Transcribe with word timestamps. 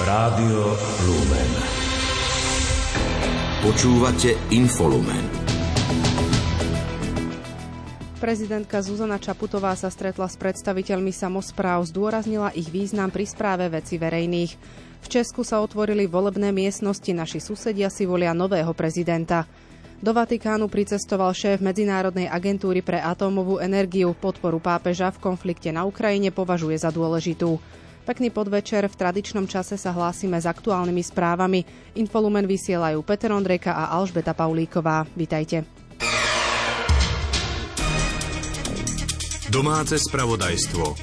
Rádio 0.00 0.80
Lumen. 1.04 1.50
Počúvate 3.60 4.32
Infolumen. 4.48 5.20
Prezidentka 8.16 8.80
Zuzana 8.80 9.20
Čaputová 9.20 9.76
sa 9.76 9.92
stretla 9.92 10.24
s 10.24 10.40
predstaviteľmi 10.40 11.12
samozpráv, 11.12 11.84
zdôraznila 11.84 12.48
ich 12.56 12.72
význam 12.72 13.12
pri 13.12 13.28
správe 13.28 13.68
veci 13.68 14.00
verejných. 14.00 14.52
V 15.04 15.06
Česku 15.12 15.44
sa 15.44 15.60
otvorili 15.60 16.08
volebné 16.08 16.48
miestnosti, 16.48 17.12
naši 17.12 17.36
susedia 17.36 17.92
si 17.92 18.08
volia 18.08 18.32
nového 18.32 18.72
prezidenta. 18.72 19.44
Do 20.00 20.16
Vatikánu 20.16 20.72
pricestoval 20.72 21.36
šéf 21.36 21.60
Medzinárodnej 21.60 22.24
agentúry 22.24 22.80
pre 22.80 23.04
atómovú 23.04 23.60
energiu. 23.60 24.16
Podporu 24.16 24.64
pápeža 24.64 25.12
v 25.12 25.20
konflikte 25.28 25.68
na 25.68 25.84
Ukrajine 25.84 26.32
považuje 26.32 26.80
za 26.80 26.88
dôležitú. 26.88 27.60
Pekný 28.10 28.34
podvečer, 28.34 28.90
v 28.90 28.98
tradičnom 28.98 29.46
čase 29.46 29.78
sa 29.78 29.94
hlásime 29.94 30.34
s 30.34 30.42
aktuálnymi 30.42 30.98
správami. 30.98 31.62
Infolumen 31.94 32.42
vysielajú 32.42 33.06
Peter 33.06 33.30
Ondrejka 33.30 33.70
a 33.70 33.94
Alžbeta 33.94 34.34
Paulíková. 34.34 35.06
Vítajte. 35.14 35.62
Domáce 39.54 40.02
spravodajstvo. 40.02 40.98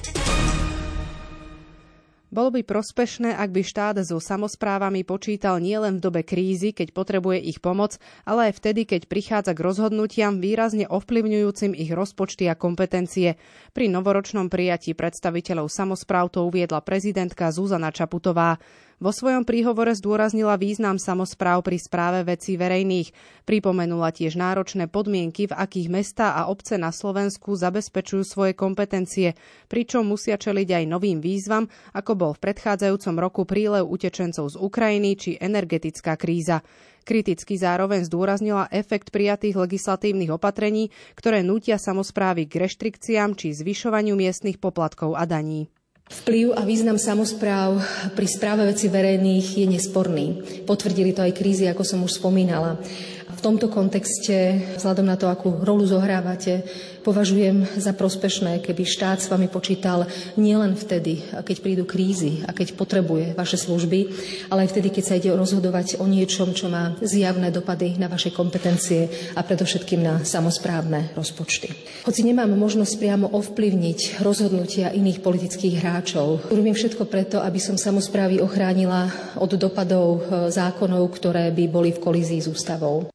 Bolo 2.27 2.51
by 2.51 2.67
prospešné, 2.67 3.39
ak 3.39 3.55
by 3.55 3.63
štát 3.63 4.03
so 4.03 4.19
samozprávami 4.19 5.07
počítal 5.07 5.63
nielen 5.63 5.95
v 5.97 6.03
dobe 6.11 6.21
krízy, 6.27 6.75
keď 6.75 6.91
potrebuje 6.91 7.39
ich 7.39 7.63
pomoc, 7.63 7.95
ale 8.27 8.51
aj 8.51 8.59
vtedy, 8.59 8.83
keď 8.83 9.07
prichádza 9.07 9.55
k 9.55 9.63
rozhodnutiam 9.63 10.43
výrazne 10.43 10.91
ovplyvňujúcim 10.91 11.71
ich 11.71 11.87
rozpočty 11.95 12.51
a 12.51 12.59
kompetencie. 12.59 13.39
Pri 13.71 13.87
novoročnom 13.87 14.51
prijatí 14.51 14.91
predstaviteľov 14.91 15.71
samozpráv 15.71 16.27
to 16.27 16.43
uviedla 16.43 16.83
prezidentka 16.83 17.47
Zuzana 17.47 17.95
Čaputová. 17.95 18.59
Vo 18.97 19.13
svojom 19.13 19.45
príhovore 19.45 19.93
zdôraznila 19.93 20.57
význam 20.57 20.97
samozpráv 20.97 21.61
pri 21.61 21.77
správe 21.77 22.25
vecí 22.25 22.57
verejných. 22.57 23.13
Pripomenula 23.45 24.09
tiež 24.09 24.33
náročné 24.33 24.89
podmienky, 24.89 25.45
v 25.45 25.53
akých 25.53 25.85
mestá 25.93 26.33
a 26.33 26.49
obce 26.49 26.81
na 26.81 26.89
Slovensku 26.89 27.53
zabezpečujú 27.53 28.25
svoje 28.25 28.57
kompetencie, 28.57 29.37
pričom 29.69 30.01
musia 30.01 30.33
čeliť 30.33 30.81
aj 30.81 30.83
novým 30.89 31.21
výzvam, 31.21 31.69
ako 31.93 32.11
bol 32.17 32.31
v 32.33 32.49
predchádzajúcom 32.49 33.15
roku 33.21 33.45
prílev 33.45 33.85
utečencov 33.85 34.49
z 34.49 34.57
Ukrajiny 34.57 35.13
či 35.13 35.37
energetická 35.37 36.17
kríza. 36.17 36.65
Kriticky 37.05 37.53
zároveň 37.53 38.01
zdôraznila 38.01 38.65
efekt 38.73 39.13
prijatých 39.13 39.61
legislatívnych 39.61 40.33
opatrení, 40.33 40.89
ktoré 41.13 41.45
nútia 41.45 41.77
samozprávy 41.77 42.49
k 42.49 42.65
reštrikciám 42.65 43.37
či 43.37 43.53
zvyšovaniu 43.53 44.17
miestnych 44.17 44.57
poplatkov 44.57 45.13
a 45.13 45.29
daní. 45.29 45.69
Vplyv 46.07 46.55
a 46.55 46.63
význam 46.63 46.95
samozpráv 46.95 47.83
pri 48.15 48.27
správe 48.31 48.63
veci 48.63 48.87
verejných 48.87 49.59
je 49.59 49.67
nesporný. 49.67 50.39
Potvrdili 50.63 51.11
to 51.11 51.19
aj 51.19 51.35
krízy, 51.35 51.67
ako 51.67 51.83
som 51.83 51.99
už 51.99 52.23
spomínala. 52.23 52.79
V 53.27 53.39
tomto 53.43 53.67
kontexte, 53.67 54.55
vzhľadom 54.79 55.03
na 55.03 55.19
to, 55.19 55.27
akú 55.27 55.59
rolu 55.59 55.83
zohrávate, 55.83 56.63
považujem 57.07 57.63
za 57.79 57.95
prospešné, 57.95 58.59
keby 58.59 58.83
štát 58.83 59.23
s 59.23 59.31
vami 59.31 59.47
počítal 59.47 60.03
nielen 60.35 60.75
vtedy, 60.75 61.23
keď 61.23 61.55
prídu 61.63 61.83
krízy 61.87 62.43
a 62.43 62.51
keď 62.51 62.75
potrebuje 62.75 63.31
vaše 63.31 63.55
služby, 63.55 64.11
ale 64.51 64.67
aj 64.67 64.75
vtedy, 64.75 64.91
keď 64.91 65.03
sa 65.07 65.15
ide 65.15 65.31
rozhodovať 65.31 66.03
o 66.03 66.05
niečom, 66.05 66.51
čo 66.51 66.67
má 66.67 66.99
zjavné 66.99 67.47
dopady 67.47 67.95
na 67.95 68.11
vaše 68.11 68.35
kompetencie 68.35 69.07
a 69.39 69.39
predovšetkým 69.39 70.03
na 70.03 70.19
samozprávne 70.27 71.15
rozpočty. 71.15 71.71
Hoci 72.03 72.27
nemám 72.27 72.51
možnosť 72.51 72.99
priamo 72.99 73.31
ovplyvniť 73.31 74.19
rozhodnutia 74.19 74.91
iných 74.91 75.23
politických 75.23 75.79
hráčov, 75.79 76.51
robím 76.51 76.75
všetko 76.75 77.07
preto, 77.07 77.39
aby 77.39 77.63
som 77.63 77.79
samozprávy 77.79 78.43
ochránila 78.43 79.07
od 79.39 79.55
dopadov 79.55 80.07
e, 80.19 80.51
zákonov, 80.51 81.07
ktoré 81.15 81.55
by 81.55 81.63
boli 81.71 81.95
v 81.95 82.03
kolízii 82.03 82.43
s 82.43 82.51
ústavou. 82.51 83.07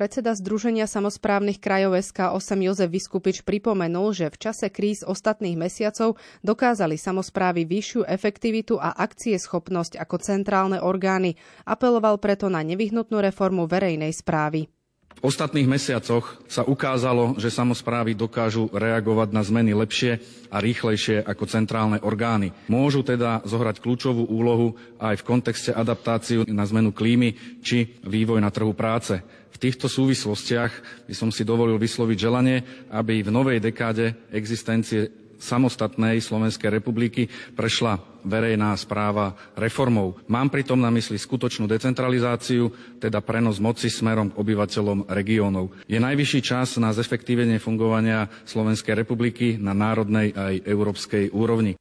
Predseda 0.00 0.32
Združenia 0.32 0.88
samozprávnych 0.88 1.60
krajov 1.60 1.92
SK8 1.92 2.56
Jozef 2.64 2.88
Vyskupič 2.88 3.44
pripomenul, 3.44 4.16
že 4.16 4.32
v 4.32 4.40
čase 4.48 4.72
kríz 4.72 5.04
ostatných 5.04 5.60
mesiacov 5.60 6.16
dokázali 6.40 6.96
samozprávy 6.96 7.68
vyššiu 7.68 8.08
efektivitu 8.08 8.80
a 8.80 8.96
akcie 8.96 9.36
schopnosť 9.36 10.00
ako 10.00 10.16
centrálne 10.24 10.80
orgány. 10.80 11.36
Apeloval 11.68 12.16
preto 12.16 12.48
na 12.48 12.64
nevyhnutnú 12.64 13.20
reformu 13.20 13.68
verejnej 13.68 14.16
správy. 14.16 14.72
V 15.20 15.28
ostatných 15.28 15.68
mesiacoch 15.68 16.40
sa 16.48 16.64
ukázalo, 16.64 17.36
že 17.36 17.52
samozprávy 17.52 18.16
dokážu 18.16 18.72
reagovať 18.72 19.36
na 19.36 19.44
zmeny 19.44 19.76
lepšie 19.76 20.16
a 20.48 20.64
rýchlejšie 20.64 21.28
ako 21.28 21.44
centrálne 21.44 22.00
orgány. 22.00 22.56
Môžu 22.72 23.04
teda 23.04 23.44
zohrať 23.44 23.84
kľúčovú 23.84 24.32
úlohu 24.32 24.80
aj 24.96 25.20
v 25.20 25.26
kontexte 25.28 25.76
adaptáciu 25.76 26.48
na 26.48 26.64
zmenu 26.64 26.96
klímy 26.96 27.60
či 27.60 28.00
vývoj 28.00 28.40
na 28.40 28.48
trhu 28.48 28.72
práce. 28.72 29.20
Týchto 29.60 29.92
súvislostiach 29.92 31.04
by 31.04 31.12
som 31.12 31.28
si 31.28 31.44
dovolil 31.44 31.76
vysloviť 31.76 32.16
želanie, 32.16 32.64
aby 32.88 33.20
v 33.20 33.28
novej 33.28 33.60
dekáde 33.60 34.16
existencie 34.32 35.12
samostatnej 35.40 36.20
Slovenskej 36.20 36.68
republiky 36.68 37.28
prešla 37.56 38.00
verejná 38.24 38.76
správa 38.76 39.32
reformou. 39.56 40.20
Mám 40.28 40.52
pritom 40.52 40.76
na 40.76 40.92
mysli 40.92 41.16
skutočnú 41.16 41.64
decentralizáciu, 41.64 42.68
teda 43.00 43.24
prenos 43.24 43.56
moci 43.56 43.88
smerom 43.88 44.32
k 44.32 44.38
obyvateľom 44.40 45.08
regiónov. 45.08 45.72
Je 45.88 45.96
najvyšší 45.96 46.40
čas 46.44 46.76
na 46.76 46.92
zefektívenie 46.92 47.56
fungovania 47.56 48.28
Slovenskej 48.44 48.92
republiky 48.92 49.56
na 49.56 49.72
národnej 49.72 50.36
aj 50.36 50.64
európskej 50.68 51.32
úrovni. 51.32 51.80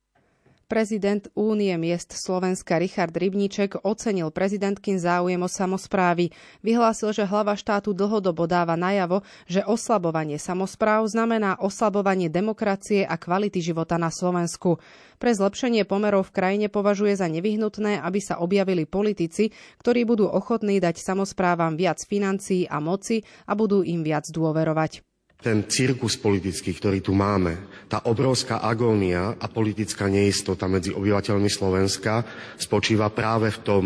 Prezident 0.70 1.26
Únie 1.34 1.74
miest 1.82 2.14
Slovenska 2.14 2.78
Richard 2.78 3.10
Rybníček 3.18 3.82
ocenil 3.82 4.30
prezidentkin 4.30 5.02
záujem 5.02 5.42
o 5.42 5.50
samozprávy. 5.50 6.30
Vyhlásil, 6.62 7.10
že 7.10 7.26
hlava 7.26 7.58
štátu 7.58 7.90
dlhodobo 7.90 8.46
dáva 8.46 8.78
najavo, 8.78 9.26
že 9.50 9.66
oslabovanie 9.66 10.38
samozpráv 10.38 11.10
znamená 11.10 11.58
oslabovanie 11.58 12.30
demokracie 12.30 13.02
a 13.02 13.18
kvality 13.18 13.66
života 13.66 13.98
na 13.98 14.14
Slovensku. 14.14 14.78
Pre 15.18 15.32
zlepšenie 15.34 15.90
pomerov 15.90 16.30
v 16.30 16.38
krajine 16.38 16.68
považuje 16.70 17.18
za 17.18 17.26
nevyhnutné, 17.26 18.06
aby 18.06 18.22
sa 18.22 18.38
objavili 18.38 18.86
politici, 18.86 19.50
ktorí 19.82 20.06
budú 20.06 20.30
ochotní 20.30 20.78
dať 20.78 21.02
samozprávam 21.02 21.82
viac 21.82 21.98
financií 22.06 22.70
a 22.70 22.78
moci 22.78 23.26
a 23.50 23.58
budú 23.58 23.82
im 23.82 24.06
viac 24.06 24.30
dôverovať 24.30 25.09
ten 25.40 25.64
cirkus 25.72 26.20
politický, 26.20 26.76
ktorý 26.76 27.00
tu 27.00 27.16
máme, 27.16 27.88
tá 27.88 28.04
obrovská 28.12 28.60
agónia 28.60 29.40
a 29.40 29.48
politická 29.48 30.12
neistota 30.12 30.68
medzi 30.68 30.92
obyvateľmi 30.92 31.48
Slovenska 31.48 32.28
spočíva 32.60 33.08
práve 33.08 33.48
v 33.56 33.60
tom, 33.64 33.84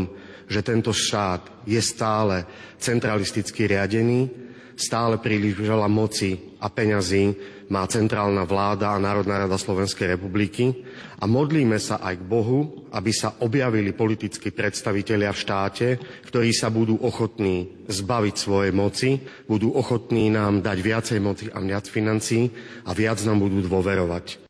že 0.49 0.65
tento 0.65 0.89
štát 0.89 1.65
je 1.69 1.77
stále 1.77 2.43
centralisticky 2.81 3.69
riadený, 3.69 4.33
stále 4.73 5.21
príliš 5.21 5.61
veľa 5.61 5.85
moci 5.85 6.52
a 6.63 6.71
peňazí 6.71 7.35
má 7.67 7.83
centrálna 7.91 8.47
vláda 8.47 8.95
a 8.95 9.01
Národná 9.03 9.43
rada 9.43 9.59
Slovenskej 9.59 10.15
republiky 10.15 10.87
a 11.19 11.27
modlíme 11.27 11.75
sa 11.75 11.99
aj 11.99 12.23
k 12.23 12.23
Bohu, 12.23 12.87
aby 12.95 13.11
sa 13.11 13.35
objavili 13.43 13.91
politickí 13.91 14.55
predstavitelia 14.55 15.35
v 15.35 15.41
štáte, 15.43 15.87
ktorí 16.31 16.55
sa 16.55 16.71
budú 16.71 16.95
ochotní 17.03 17.83
zbaviť 17.91 18.35
svojej 18.39 18.71
moci, 18.71 19.19
budú 19.43 19.75
ochotní 19.75 20.31
nám 20.31 20.63
dať 20.63 20.77
viacej 20.79 21.19
moci 21.19 21.51
a 21.51 21.59
viac 21.59 21.83
financií 21.91 22.47
a 22.87 22.95
viac 22.95 23.19
nám 23.27 23.43
budú 23.43 23.59
dôverovať. 23.67 24.42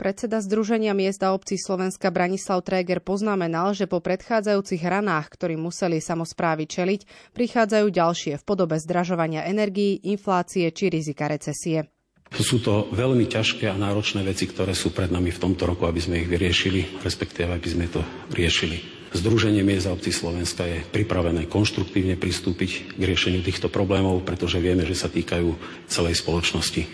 Predseda 0.00 0.40
Združenia 0.40 0.96
miesta 0.96 1.36
obcí 1.36 1.60
Slovenska 1.60 2.08
Branislav 2.08 2.64
Tréger 2.64 3.04
poznamenal, 3.04 3.76
že 3.76 3.84
po 3.84 4.00
predchádzajúcich 4.00 4.80
ranách, 4.80 5.28
ktorým 5.36 5.60
museli 5.60 6.00
samozprávy 6.00 6.64
čeliť, 6.64 7.00
prichádzajú 7.36 7.86
ďalšie 7.92 8.40
v 8.40 8.46
podobe 8.48 8.80
zdražovania 8.80 9.44
energií, 9.44 10.00
inflácie 10.08 10.72
či 10.72 10.88
rizika 10.88 11.28
recesie. 11.28 11.92
Sú 12.32 12.64
to 12.64 12.88
veľmi 12.96 13.28
ťažké 13.28 13.68
a 13.68 13.76
náročné 13.76 14.24
veci, 14.24 14.48
ktoré 14.48 14.72
sú 14.72 14.88
pred 14.96 15.12
nami 15.12 15.28
v 15.28 15.42
tomto 15.44 15.68
roku, 15.68 15.84
aby 15.84 16.00
sme 16.00 16.24
ich 16.24 16.32
vyriešili, 16.32 17.04
respektíve 17.04 17.52
aby 17.52 17.68
sme 17.68 17.84
to 17.92 18.00
riešili. 18.32 18.80
Združenie 19.12 19.60
miest 19.60 19.84
a 19.84 19.92
obcí 19.92 20.16
Slovenska 20.16 20.64
je 20.64 20.80
pripravené 20.80 21.44
konštruktívne 21.44 22.16
pristúpiť 22.16 22.96
k 22.96 23.02
riešeniu 23.04 23.44
týchto 23.44 23.68
problémov, 23.68 24.24
pretože 24.24 24.64
vieme, 24.64 24.88
že 24.88 24.96
sa 24.96 25.12
týkajú 25.12 25.60
celej 25.92 26.24
spoločnosti. 26.24 26.88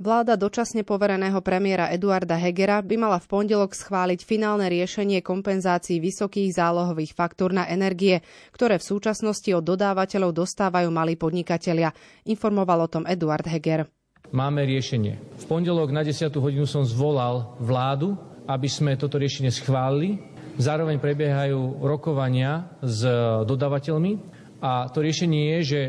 Vláda 0.00 0.32
dočasne 0.32 0.80
povereného 0.80 1.44
premiéra 1.44 1.92
Eduarda 1.92 2.32
Hegera 2.32 2.80
by 2.80 2.96
mala 2.96 3.20
v 3.20 3.36
pondelok 3.36 3.76
schváliť 3.76 4.24
finálne 4.24 4.64
riešenie 4.72 5.20
kompenzácií 5.20 6.00
vysokých 6.00 6.56
zálohových 6.56 7.12
faktúr 7.12 7.52
na 7.52 7.68
energie, 7.68 8.24
ktoré 8.48 8.80
v 8.80 8.88
súčasnosti 8.96 9.52
od 9.52 9.60
dodávateľov 9.60 10.32
dostávajú 10.32 10.88
malí 10.88 11.20
podnikatelia. 11.20 11.92
Informoval 12.24 12.88
o 12.88 12.88
tom 12.88 13.04
Eduard 13.04 13.44
Heger. 13.44 13.92
Máme 14.32 14.64
riešenie. 14.64 15.20
V 15.36 15.44
pondelok 15.44 15.92
na 15.92 16.00
10. 16.00 16.32
hodinu 16.32 16.64
som 16.64 16.80
zvolal 16.80 17.60
vládu, 17.60 18.16
aby 18.48 18.72
sme 18.72 18.96
toto 18.96 19.20
riešenie 19.20 19.52
schválili. 19.52 20.16
Zároveň 20.56 20.96
prebiehajú 20.96 21.84
rokovania 21.84 22.72
s 22.80 23.04
dodávateľmi 23.44 24.16
a 24.64 24.88
to 24.88 25.04
riešenie 25.04 25.60
je, 25.60 25.60
že 25.60 25.80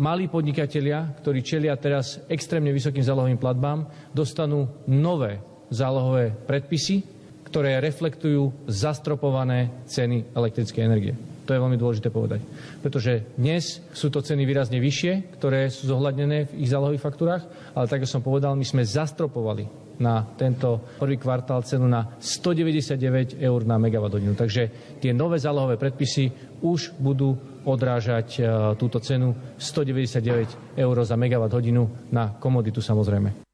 malí 0.00 0.32
podnikatelia, 0.32 1.12
ktorí 1.20 1.44
čelia 1.44 1.76
teraz 1.76 2.24
extrémne 2.32 2.72
vysokým 2.72 3.04
zálohovým 3.04 3.36
platbám, 3.36 3.84
dostanú 4.16 4.64
nové 4.88 5.44
zálohové 5.68 6.32
predpisy, 6.48 7.04
ktoré 7.44 7.78
reflektujú 7.84 8.66
zastropované 8.66 9.84
ceny 9.84 10.32
elektrickej 10.32 10.82
energie. 10.82 11.14
To 11.44 11.52
je 11.52 11.62
veľmi 11.62 11.76
dôležité 11.76 12.08
povedať. 12.08 12.40
Pretože 12.80 13.26
dnes 13.34 13.82
sú 13.90 14.08
to 14.08 14.22
ceny 14.22 14.46
výrazne 14.46 14.78
vyššie, 14.78 15.36
ktoré 15.36 15.66
sú 15.68 15.90
zohľadnené 15.90 16.46
v 16.46 16.56
ich 16.62 16.70
zálohových 16.70 17.04
faktúrach, 17.04 17.42
ale 17.74 17.90
tak, 17.90 18.06
ako 18.06 18.08
som 18.08 18.22
povedal, 18.22 18.54
my 18.54 18.64
sme 18.64 18.86
zastropovali 18.86 19.89
na 20.00 20.24
tento 20.36 20.96
prvý 20.96 21.20
kvartál 21.20 21.62
cenu 21.62 21.84
na 21.86 22.16
199 22.16 23.36
eur 23.36 23.60
na 23.68 23.76
megawatt 23.76 24.16
hodinu. 24.16 24.32
Takže 24.34 24.96
tie 24.98 25.12
nové 25.12 25.36
zálohové 25.36 25.76
predpisy 25.76 26.56
už 26.64 26.96
budú 26.96 27.36
odrážať 27.64 28.28
e, 28.40 28.42
túto 28.80 28.98
cenu 29.04 29.36
199 29.60 30.80
eur 30.80 30.96
za 31.04 31.16
megawatt 31.20 31.52
hodinu 31.52 31.88
na 32.08 32.32
komoditu 32.40 32.80
samozrejme. 32.80 33.50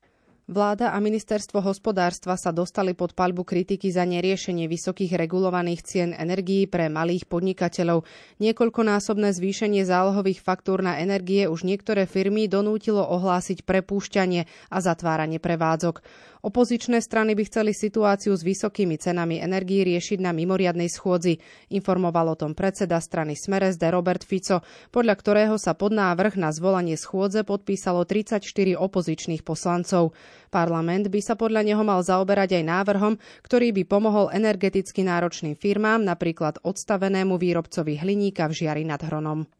Vláda 0.46 0.94
a 0.94 1.02
ministerstvo 1.02 1.58
hospodárstva 1.58 2.38
sa 2.38 2.54
dostali 2.54 2.94
pod 2.94 3.18
palbu 3.18 3.42
kritiky 3.42 3.90
za 3.90 4.06
neriešenie 4.06 4.70
vysokých 4.70 5.18
regulovaných 5.18 5.80
cien 5.82 6.10
energií 6.14 6.70
pre 6.70 6.86
malých 6.86 7.26
podnikateľov. 7.26 8.06
Niekoľkonásobné 8.38 9.34
zvýšenie 9.34 9.82
zálohových 9.82 10.38
faktúr 10.38 10.86
na 10.86 11.02
energie 11.02 11.50
už 11.50 11.66
niektoré 11.66 12.06
firmy 12.06 12.46
donútilo 12.46 13.02
ohlásiť 13.02 13.66
prepúšťanie 13.66 14.46
a 14.70 14.78
zatváranie 14.78 15.42
prevádzok. 15.42 16.06
Opozičné 16.46 17.02
strany 17.02 17.34
by 17.34 17.42
chceli 17.50 17.74
situáciu 17.74 18.30
s 18.30 18.46
vysokými 18.46 18.94
cenami 19.02 19.42
energií 19.42 19.82
riešiť 19.82 20.22
na 20.22 20.30
mimoriadnej 20.30 20.86
schôdzi. 20.86 21.42
Informoval 21.74 22.30
o 22.30 22.36
tom 22.38 22.54
predseda 22.54 23.02
strany 23.02 23.34
Smeres 23.34 23.74
de 23.74 23.90
Robert 23.90 24.22
Fico, 24.22 24.62
podľa 24.94 25.18
ktorého 25.18 25.58
sa 25.58 25.74
pod 25.74 25.90
návrh 25.90 26.38
na 26.38 26.54
zvolanie 26.54 26.94
schôdze 26.94 27.42
podpísalo 27.42 28.06
34 28.06 28.46
opozičných 28.78 29.42
poslancov. 29.42 30.14
Parlament 30.54 31.10
by 31.10 31.18
sa 31.18 31.34
podľa 31.34 31.66
neho 31.66 31.82
mal 31.82 32.06
zaoberať 32.06 32.62
aj 32.62 32.64
návrhom, 32.64 33.18
ktorý 33.42 33.74
by 33.74 33.82
pomohol 33.82 34.30
energeticky 34.30 35.02
náročným 35.02 35.58
firmám, 35.58 36.06
napríklad 36.06 36.62
odstavenému 36.62 37.42
výrobcovi 37.42 37.98
hliníka 37.98 38.46
v 38.46 38.54
Žiari 38.54 38.86
nad 38.86 39.02
Hronom. 39.02 39.50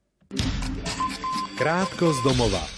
Krátko 1.58 2.14
z 2.14 2.18
domova. 2.22 2.75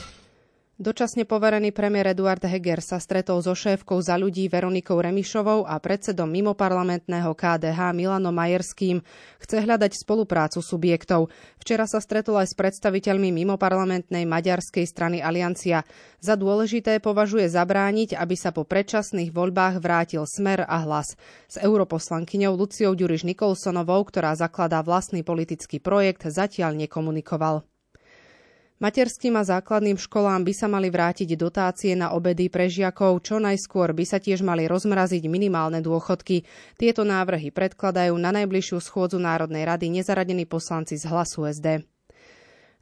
Dočasne 0.78 1.26
poverený 1.26 1.74
premiér 1.74 2.14
Eduard 2.14 2.38
Heger 2.38 2.78
sa 2.78 3.02
stretol 3.02 3.42
so 3.42 3.50
šéfkou 3.50 3.98
za 3.98 4.14
ľudí 4.14 4.46
Veronikou 4.46 5.02
Remišovou 5.02 5.66
a 5.66 5.74
predsedom 5.82 6.30
mimoparlamentného 6.30 7.34
KDH 7.34 7.90
Milanom 7.98 8.30
Majerským. 8.30 9.02
Chce 9.42 9.58
hľadať 9.58 9.98
spoluprácu 9.98 10.62
subjektov. 10.62 11.34
Včera 11.58 11.82
sa 11.90 11.98
stretol 11.98 12.38
aj 12.38 12.54
s 12.54 12.54
predstaviteľmi 12.54 13.26
mimoparlamentnej 13.42 14.22
maďarskej 14.22 14.86
strany 14.86 15.18
Aliancia. 15.18 15.82
Za 16.22 16.38
dôležité 16.38 17.02
považuje 17.02 17.50
zabrániť, 17.50 18.14
aby 18.14 18.38
sa 18.38 18.54
po 18.54 18.62
predčasných 18.62 19.34
voľbách 19.34 19.82
vrátil 19.82 20.22
smer 20.30 20.62
a 20.62 20.78
hlas. 20.86 21.18
S 21.50 21.58
europoslankyňou 21.58 22.54
Luciou 22.54 22.94
Ďuriš 22.94 23.26
Nikolsonovou, 23.26 24.06
ktorá 24.06 24.38
zakladá 24.38 24.86
vlastný 24.86 25.26
politický 25.26 25.82
projekt, 25.82 26.30
zatiaľ 26.30 26.78
nekomunikoval. 26.78 27.66
Materským 28.78 29.34
a 29.34 29.42
základným 29.42 29.98
školám 29.98 30.46
by 30.46 30.54
sa 30.54 30.70
mali 30.70 30.86
vrátiť 30.86 31.34
dotácie 31.34 31.98
na 31.98 32.14
obedy 32.14 32.46
pre 32.46 32.70
žiakov, 32.70 33.26
čo 33.26 33.42
najskôr 33.42 33.90
by 33.90 34.06
sa 34.06 34.22
tiež 34.22 34.46
mali 34.46 34.70
rozmraziť 34.70 35.26
minimálne 35.26 35.82
dôchodky. 35.82 36.46
Tieto 36.78 37.02
návrhy 37.02 37.50
predkladajú 37.50 38.14
na 38.14 38.30
najbližšiu 38.30 38.78
schôdzu 38.78 39.18
Národnej 39.18 39.66
rady 39.66 39.90
nezaradení 39.90 40.46
poslanci 40.46 40.94
z 40.94 41.10
hlasu 41.10 41.50
SD. 41.50 41.82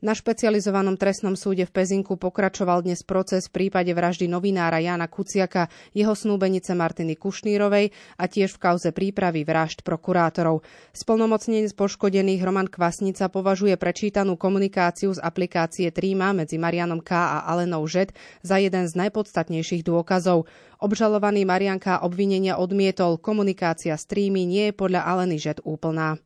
Na 0.06 0.14
špecializovanom 0.14 0.94
trestnom 0.94 1.34
súde 1.34 1.66
v 1.66 1.82
Pezinku 1.82 2.14
pokračoval 2.14 2.86
dnes 2.86 3.02
proces 3.02 3.50
v 3.50 3.58
prípade 3.58 3.90
vraždy 3.90 4.30
novinára 4.30 4.78
Jana 4.78 5.10
Kuciaka, 5.10 5.66
jeho 5.90 6.14
snúbenice 6.14 6.78
Martiny 6.78 7.18
Kušnírovej 7.18 7.90
a 8.14 8.24
tiež 8.30 8.54
v 8.54 8.62
kauze 8.70 8.94
prípravy 8.94 9.42
vražd 9.42 9.82
prokurátorov. 9.82 10.62
Splnomocnenec 10.94 11.74
poškodených 11.74 12.38
Roman 12.38 12.70
Kvasnica 12.70 13.26
považuje 13.26 13.74
prečítanú 13.74 14.38
komunikáciu 14.38 15.10
z 15.10 15.18
aplikácie 15.18 15.90
Tríma 15.90 16.30
medzi 16.30 16.54
Marianom 16.54 17.02
K. 17.02 17.10
a 17.10 17.38
Alenou 17.50 17.82
Žet 17.90 18.14
za 18.46 18.62
jeden 18.62 18.86
z 18.86 18.94
najpodstatnejších 18.94 19.82
dôkazov. 19.82 20.46
Obžalovaný 20.78 21.42
Marianka 21.42 22.06
obvinenia 22.06 22.62
odmietol, 22.62 23.18
komunikácia 23.18 23.98
s 23.98 24.06
Trímy 24.06 24.46
nie 24.46 24.70
je 24.70 24.78
podľa 24.78 25.02
Aleny 25.02 25.42
Žet 25.42 25.66
úplná. 25.66 26.22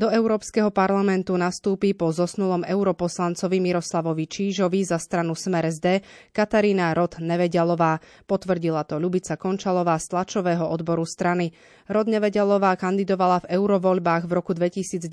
Do 0.00 0.08
Európskeho 0.08 0.72
parlamentu 0.72 1.36
nastúpi 1.36 1.92
po 1.92 2.08
zosnulom 2.08 2.64
europoslancovi 2.64 3.60
Miroslavovi 3.60 4.24
Čížovi 4.24 4.80
za 4.80 4.96
stranu 4.96 5.36
Smer 5.36 5.68
SD 5.68 6.00
Katarína 6.32 6.96
Rod 6.96 7.20
Nevedialová. 7.20 8.00
Potvrdila 8.24 8.88
to 8.88 8.96
Ľubica 8.96 9.36
Končalová 9.36 10.00
z 10.00 10.08
tlačového 10.08 10.64
odboru 10.64 11.04
strany. 11.04 11.52
Rod 11.84 12.08
Nevedialová 12.08 12.80
kandidovala 12.80 13.44
v 13.44 13.60
eurovoľbách 13.60 14.24
v 14.24 14.32
roku 14.32 14.56
2019 14.56 15.04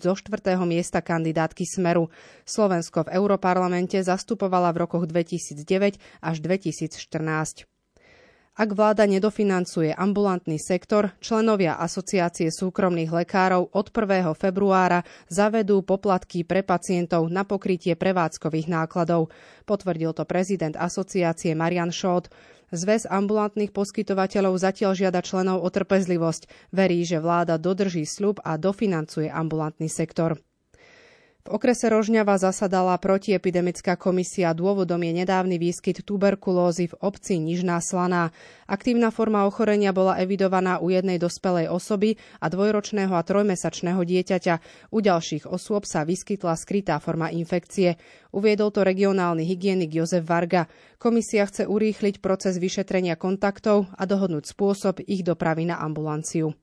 zo 0.00 0.12
štvrtého 0.16 0.64
miesta 0.64 1.04
kandidátky 1.04 1.68
Smeru. 1.68 2.08
Slovensko 2.48 3.04
v 3.04 3.20
Europarlamente 3.20 4.00
zastupovala 4.00 4.72
v 4.72 4.88
rokoch 4.88 5.04
2009 5.04 6.00
až 6.24 6.36
2014. 6.40 7.75
Ak 8.56 8.72
vláda 8.72 9.04
nedofinancuje 9.04 9.92
ambulantný 9.92 10.56
sektor, 10.56 11.12
členovia 11.20 11.76
Asociácie 11.76 12.48
súkromných 12.48 13.12
lekárov 13.12 13.68
od 13.68 13.92
1. 13.92 14.32
februára 14.32 15.04
zavedú 15.28 15.84
poplatky 15.84 16.40
pre 16.40 16.64
pacientov 16.64 17.28
na 17.28 17.44
pokrytie 17.44 18.00
prevádzkových 18.00 18.72
nákladov. 18.72 19.28
Potvrdil 19.68 20.16
to 20.16 20.24
prezident 20.24 20.72
asociácie 20.72 21.52
Marian 21.52 21.92
Šót. 21.92 22.32
Zväz 22.72 23.04
ambulantných 23.04 23.76
poskytovateľov 23.76 24.56
zatiaľ 24.56 24.96
žiada 24.96 25.20
členov 25.20 25.60
o 25.60 25.68
trpezlivosť. 25.68 26.72
Verí, 26.72 27.04
že 27.04 27.20
vláda 27.20 27.60
dodrží 27.60 28.08
sľub 28.08 28.40
a 28.40 28.56
dofinancuje 28.56 29.28
ambulantný 29.28 29.92
sektor. 29.92 30.40
V 31.46 31.54
okrese 31.54 31.86
Rožňava 31.86 32.42
zasadala 32.42 32.98
protiepidemická 32.98 33.94
komisia. 33.94 34.50
Dôvodom 34.50 34.98
je 34.98 35.22
nedávny 35.22 35.62
výskyt 35.62 36.02
tuberkulózy 36.02 36.90
v 36.90 36.98
obci 36.98 37.38
Nižná 37.38 37.78
Slaná. 37.78 38.34
Aktívna 38.66 39.14
forma 39.14 39.46
ochorenia 39.46 39.94
bola 39.94 40.18
evidovaná 40.18 40.82
u 40.82 40.90
jednej 40.90 41.22
dospelej 41.22 41.70
osoby 41.70 42.18
a 42.42 42.50
dvojročného 42.50 43.14
a 43.14 43.22
trojmesačného 43.22 44.02
dieťaťa. 44.02 44.54
U 44.90 44.98
ďalších 44.98 45.46
osôb 45.46 45.86
sa 45.86 46.02
vyskytla 46.02 46.58
skrytá 46.58 46.98
forma 46.98 47.30
infekcie. 47.30 47.94
Uviedol 48.34 48.74
to 48.74 48.82
regionálny 48.82 49.46
hygienik 49.46 49.94
Jozef 49.94 50.26
Varga. 50.26 50.66
Komisia 50.98 51.46
chce 51.46 51.70
urýchliť 51.70 52.18
proces 52.18 52.58
vyšetrenia 52.58 53.14
kontaktov 53.14 53.86
a 53.94 54.02
dohodnúť 54.02 54.50
spôsob 54.50 54.98
ich 55.06 55.22
dopravy 55.22 55.70
na 55.70 55.78
ambulanciu. 55.78 56.58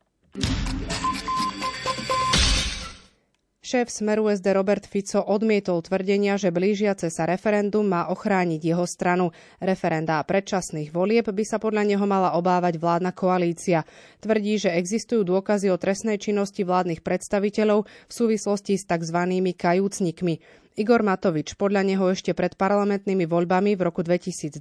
Šéf 3.64 3.88
Smeru 3.88 4.28
SD 4.28 4.52
Robert 4.52 4.84
Fico 4.84 5.24
odmietol 5.24 5.80
tvrdenia, 5.80 6.36
že 6.36 6.52
blížiace 6.52 7.08
sa 7.08 7.24
referendum 7.24 7.88
má 7.88 8.12
ochrániť 8.12 8.60
jeho 8.60 8.84
stranu. 8.84 9.32
Referendá 9.64 10.20
predčasných 10.20 10.92
volieb 10.92 11.32
by 11.32 11.44
sa 11.48 11.64
podľa 11.64 11.88
neho 11.88 12.04
mala 12.04 12.36
obávať 12.36 12.76
vládna 12.76 13.16
koalícia. 13.16 13.88
Tvrdí, 14.20 14.60
že 14.60 14.76
existujú 14.76 15.24
dôkazy 15.24 15.72
o 15.72 15.80
trestnej 15.80 16.20
činnosti 16.20 16.68
vládnych 16.68 17.08
predstaviteľov 17.08 17.88
v 17.88 18.12
súvislosti 18.12 18.76
s 18.76 18.84
tzv. 18.84 19.20
kajúcnikmi. 19.56 20.44
Igor 20.76 21.00
Matovič 21.00 21.56
podľa 21.56 21.88
neho 21.88 22.04
ešte 22.12 22.36
pred 22.36 22.60
parlamentnými 22.60 23.24
voľbami 23.24 23.80
v 23.80 23.82
roku 23.88 24.04
2020 24.04 24.60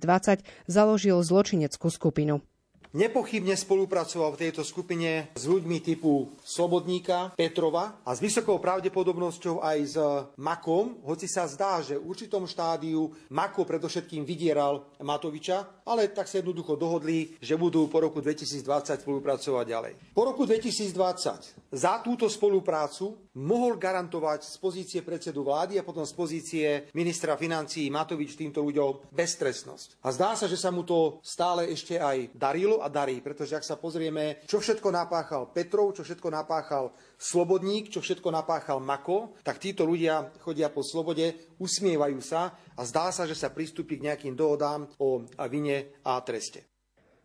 založil 0.70 1.18
zločineckú 1.18 1.90
skupinu. 1.90 2.38
Nepochybne 2.92 3.56
spolupracoval 3.56 4.36
v 4.36 4.40
tejto 4.44 4.60
skupine 4.60 5.32
s 5.32 5.48
ľuďmi 5.48 5.80
typu 5.80 6.28
Slobodníka, 6.44 7.32
Petrova 7.32 8.04
a 8.04 8.12
s 8.12 8.20
vysokou 8.20 8.60
pravdepodobnosťou 8.60 9.64
aj 9.64 9.78
s 9.80 9.96
Makom, 10.36 11.00
hoci 11.00 11.24
sa 11.24 11.48
zdá, 11.48 11.80
že 11.80 11.96
v 11.96 12.12
určitom 12.12 12.44
štádiu 12.44 13.08
Mako 13.32 13.64
predovšetkým 13.64 14.28
vydieral 14.28 14.84
Matoviča, 15.00 15.88
ale 15.88 16.12
tak 16.12 16.28
sa 16.28 16.44
jednoducho 16.44 16.76
dohodli, 16.76 17.32
že 17.40 17.56
budú 17.56 17.88
po 17.88 18.04
roku 18.04 18.20
2020 18.20 18.60
spolupracovať 19.00 19.64
ďalej. 19.64 19.92
Po 20.12 20.28
roku 20.28 20.44
2020 20.44 21.72
za 21.72 22.04
túto 22.04 22.28
spoluprácu 22.28 23.32
mohol 23.40 23.80
garantovať 23.80 24.44
z 24.44 24.56
pozície 24.60 25.00
predsedu 25.00 25.40
vlády 25.40 25.80
a 25.80 25.86
potom 25.86 26.04
z 26.04 26.12
pozície 26.12 26.66
ministra 26.92 27.40
financií 27.40 27.88
Matovič 27.88 28.36
týmto 28.36 28.60
ľuďom 28.60 29.08
beztrestnosť. 29.08 30.04
A 30.04 30.12
zdá 30.12 30.36
sa, 30.36 30.44
že 30.44 30.60
sa 30.60 30.68
mu 30.68 30.84
to 30.84 31.24
stále 31.24 31.64
ešte 31.72 31.96
aj 31.96 32.36
darilo 32.36 32.81
a 32.82 32.90
darí, 32.90 33.22
pretože 33.22 33.54
ak 33.54 33.62
sa 33.62 33.78
pozrieme, 33.78 34.42
čo 34.50 34.58
všetko 34.58 34.90
napáchal 34.90 35.54
Petrov, 35.54 35.94
čo 35.94 36.02
všetko 36.02 36.28
napáchal 36.28 36.90
Slobodník, 37.16 37.94
čo 37.94 38.02
všetko 38.02 38.28
napáchal 38.34 38.82
Mako, 38.82 39.38
tak 39.46 39.62
títo 39.62 39.86
ľudia 39.86 40.34
chodia 40.42 40.68
po 40.68 40.82
slobode, 40.82 41.54
usmievajú 41.62 42.18
sa 42.18 42.58
a 42.74 42.82
zdá 42.82 43.14
sa, 43.14 43.22
že 43.24 43.38
sa 43.38 43.54
pristúpi 43.54 44.02
k 44.02 44.10
nejakým 44.10 44.34
dohodám 44.34 44.90
o 44.98 45.22
vine 45.46 45.94
a 46.02 46.18
treste. 46.26 46.66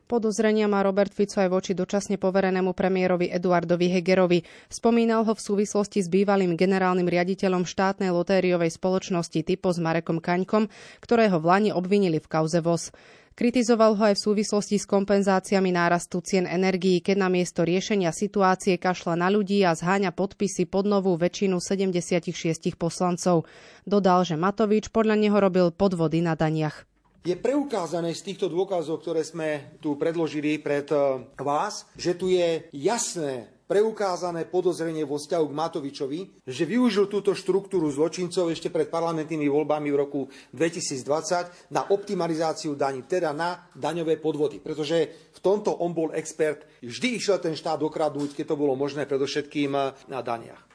Podozrenia 0.08 0.72
má 0.72 0.80
Robert 0.88 1.12
Fico 1.12 1.44
aj 1.44 1.52
voči 1.52 1.76
dočasne 1.76 2.16
poverenému 2.16 2.72
premiérovi 2.72 3.28
Eduardovi 3.28 3.92
Hegerovi. 3.92 4.40
Spomínal 4.72 5.28
ho 5.28 5.36
v 5.36 5.44
súvislosti 5.44 6.00
s 6.00 6.08
bývalým 6.08 6.56
generálnym 6.56 7.04
riaditeľom 7.12 7.68
štátnej 7.68 8.16
lotériovej 8.16 8.72
spoločnosti 8.72 9.44
Typo 9.44 9.68
s 9.68 9.84
Marekom 9.84 10.24
Kaňkom, 10.24 10.72
ktorého 11.04 11.44
v 11.44 11.46
Lani 11.52 11.70
obvinili 11.76 12.24
v 12.24 12.32
kauze 12.32 12.64
VOS. 12.64 12.96
Kritizoval 13.38 13.94
ho 13.94 14.02
aj 14.02 14.18
v 14.18 14.24
súvislosti 14.34 14.82
s 14.82 14.90
kompenzáciami 14.90 15.70
nárastu 15.70 16.26
cien 16.26 16.50
energií, 16.50 17.06
keď 17.06 17.22
na 17.22 17.30
miesto 17.30 17.62
riešenia 17.62 18.10
situácie 18.10 18.82
kašla 18.82 19.14
na 19.14 19.30
ľudí 19.30 19.62
a 19.62 19.78
zháňa 19.78 20.10
podpisy 20.10 20.66
pod 20.66 20.90
novú 20.90 21.14
väčšinu 21.14 21.62
76 21.62 22.34
poslancov. 22.74 23.46
Dodal, 23.86 24.26
že 24.26 24.42
Matovič 24.42 24.90
podľa 24.90 25.22
neho 25.22 25.38
robil 25.38 25.70
podvody 25.70 26.26
na 26.26 26.34
daniach. 26.34 26.90
Je 27.30 27.38
preukázané 27.38 28.18
z 28.18 28.26
týchto 28.26 28.50
dôkazov, 28.50 29.06
ktoré 29.06 29.22
sme 29.22 29.78
tu 29.86 30.02
predložili 30.02 30.58
pred 30.58 30.90
eh, 30.90 31.22
vás, 31.38 31.86
že 31.94 32.18
tu 32.18 32.34
je 32.34 32.66
jasné 32.74 33.57
preukázané 33.68 34.48
podozrenie 34.48 35.04
vo 35.04 35.20
vzťahu 35.20 35.46
k 35.46 35.58
Matovičovi, 35.60 36.20
že 36.48 36.64
využil 36.64 37.12
túto 37.12 37.36
štruktúru 37.36 37.92
zločincov 37.92 38.48
ešte 38.50 38.72
pred 38.72 38.88
parlamentnými 38.88 39.52
voľbami 39.52 39.92
v 39.92 40.00
roku 40.00 40.22
2020 40.56 41.72
na 41.76 41.88
optimalizáciu 41.92 42.74
daní, 42.74 43.04
teda 43.04 43.36
na 43.36 43.68
daňové 43.76 44.18
podvody. 44.18 44.64
Pretože 44.64 45.30
v 45.36 45.40
tomto 45.44 45.76
on 45.84 45.92
bol 45.92 46.16
expert, 46.16 46.66
vždy 46.80 47.20
išiel 47.20 47.38
ten 47.44 47.54
štát 47.54 47.80
dokradnúť, 47.80 48.34
keď 48.34 48.56
to 48.56 48.60
bolo 48.60 48.74
možné 48.74 49.04
predovšetkým 49.04 49.72
na 50.08 50.20
daniach. 50.24 50.67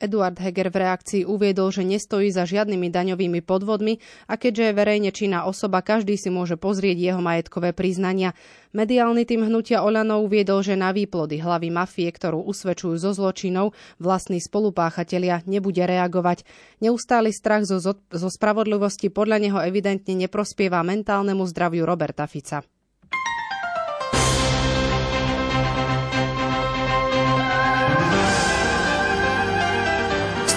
Eduard 0.00 0.40
Heger 0.40 0.72
v 0.72 0.80
reakcii 0.80 1.22
uviedol, 1.28 1.68
že 1.68 1.84
nestojí 1.84 2.32
za 2.32 2.48
žiadnymi 2.48 2.88
daňovými 2.88 3.44
podvodmi 3.44 4.00
a 4.24 4.40
keďže 4.40 4.72
je 4.72 4.78
verejne 4.80 5.10
činná 5.12 5.44
osoba, 5.44 5.84
každý 5.84 6.16
si 6.16 6.32
môže 6.32 6.56
pozrieť 6.56 6.96
jeho 6.96 7.20
majetkové 7.20 7.76
priznania. 7.76 8.32
Mediálny 8.72 9.28
tým 9.28 9.44
hnutia 9.44 9.84
Oľano 9.84 10.24
uviedol, 10.24 10.64
že 10.64 10.80
na 10.80 10.96
výplody 10.96 11.36
hlavy 11.36 11.68
mafie, 11.68 12.08
ktorú 12.08 12.48
usvedčujú 12.48 12.96
zo 12.96 13.12
zločinov, 13.12 13.76
vlastní 14.00 14.40
spolupáchatelia 14.40 15.44
nebude 15.44 15.84
reagovať. 15.84 16.48
Neustály 16.80 17.36
strach 17.36 17.68
zo, 17.68 17.76
zo 17.92 18.28
spravodlivosti 18.32 19.12
podľa 19.12 19.36
neho 19.36 19.58
evidentne 19.60 20.16
neprospieva 20.16 20.80
mentálnemu 20.80 21.44
zdraviu 21.44 21.84
Roberta 21.84 22.24
Fica. 22.24 22.64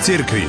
Cirkvi. 0.03 0.43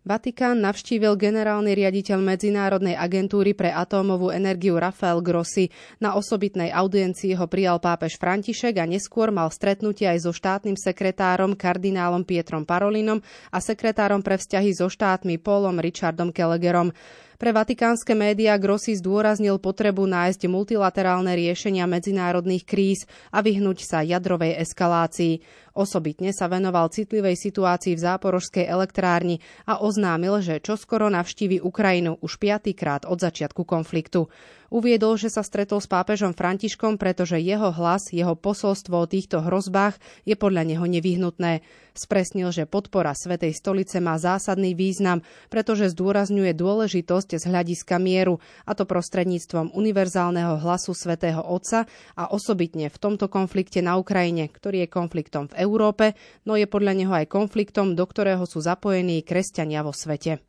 Vatikán 0.00 0.64
navštívil 0.64 1.12
generálny 1.20 1.76
riaditeľ 1.76 2.24
Medzinárodnej 2.24 2.96
agentúry 2.96 3.52
pre 3.52 3.68
atómovú 3.68 4.32
energiu 4.32 4.80
Rafael 4.80 5.20
Grossi. 5.20 5.68
Na 6.00 6.16
osobitnej 6.16 6.72
audiencii 6.72 7.36
ho 7.36 7.44
prijal 7.44 7.84
pápež 7.84 8.16
František 8.16 8.80
a 8.80 8.88
neskôr 8.88 9.28
mal 9.28 9.52
stretnutie 9.52 10.08
aj 10.08 10.24
so 10.24 10.32
štátnym 10.32 10.74
sekretárom 10.74 11.52
kardinálom 11.52 12.24
Pietrom 12.24 12.64
Parolinom 12.64 13.20
a 13.52 13.60
sekretárom 13.60 14.24
pre 14.24 14.40
vzťahy 14.40 14.72
so 14.72 14.88
štátmi 14.88 15.36
Paulom 15.36 15.84
Richardom 15.84 16.32
Kellegerom. 16.32 16.96
Pre 17.40 17.56
vatikánske 17.56 18.12
médiá 18.12 18.60
Grossi 18.60 18.92
zdôraznil 19.00 19.56
potrebu 19.56 20.04
nájsť 20.04 20.44
multilaterálne 20.44 21.32
riešenia 21.32 21.88
medzinárodných 21.88 22.68
kríz 22.68 23.08
a 23.32 23.40
vyhnúť 23.40 23.80
sa 23.80 24.04
jadrovej 24.04 24.60
eskalácii. 24.60 25.40
Osobitne 25.80 26.36
sa 26.36 26.44
venoval 26.44 26.92
citlivej 26.92 27.40
situácii 27.40 27.96
v 27.96 28.04
záporožskej 28.04 28.68
elektrárni 28.68 29.40
a 29.64 29.80
oznámil, 29.80 30.44
že 30.44 30.60
čoskoro 30.60 31.08
navštívi 31.08 31.64
Ukrajinu 31.64 32.20
už 32.20 32.36
piatýkrát 32.36 33.08
od 33.08 33.16
začiatku 33.16 33.64
konfliktu. 33.64 34.28
Uviedol, 34.70 35.18
že 35.18 35.32
sa 35.32 35.42
stretol 35.42 35.82
s 35.82 35.90
pápežom 35.90 36.30
Františkom, 36.30 36.94
pretože 36.94 37.42
jeho 37.42 37.74
hlas, 37.74 38.14
jeho 38.14 38.38
posolstvo 38.38 39.02
o 39.02 39.10
týchto 39.10 39.42
hrozbách 39.42 39.98
je 40.22 40.38
podľa 40.38 40.62
neho 40.62 40.86
nevyhnutné. 40.86 41.66
Spresnil, 41.90 42.54
že 42.54 42.70
podpora 42.70 43.10
Svetej 43.10 43.50
stolice 43.50 43.98
má 43.98 44.14
zásadný 44.14 44.78
význam, 44.78 45.26
pretože 45.50 45.90
zdôrazňuje 45.90 46.54
dôležitosť 46.54 47.42
z 47.42 47.44
hľadiska 47.50 47.98
mieru, 47.98 48.38
a 48.62 48.78
to 48.78 48.86
prostredníctvom 48.86 49.74
univerzálneho 49.74 50.62
hlasu 50.62 50.94
Svetého 50.94 51.42
Otca 51.42 51.90
a 52.14 52.30
osobitne 52.30 52.94
v 52.94 53.00
tomto 53.02 53.26
konflikte 53.26 53.82
na 53.82 53.98
Ukrajine, 53.98 54.46
ktorý 54.46 54.86
je 54.86 54.94
konfliktom 54.94 55.50
v 55.50 55.58
Európe, 55.58 55.69
no 55.78 56.52
je 56.56 56.66
podľa 56.66 56.92
neho 56.96 57.12
aj 57.12 57.30
konfliktom, 57.30 57.94
do 57.94 58.04
ktorého 58.08 58.42
sú 58.48 58.58
zapojení 58.64 59.22
kresťania 59.22 59.84
vo 59.84 59.94
svete. 59.94 60.40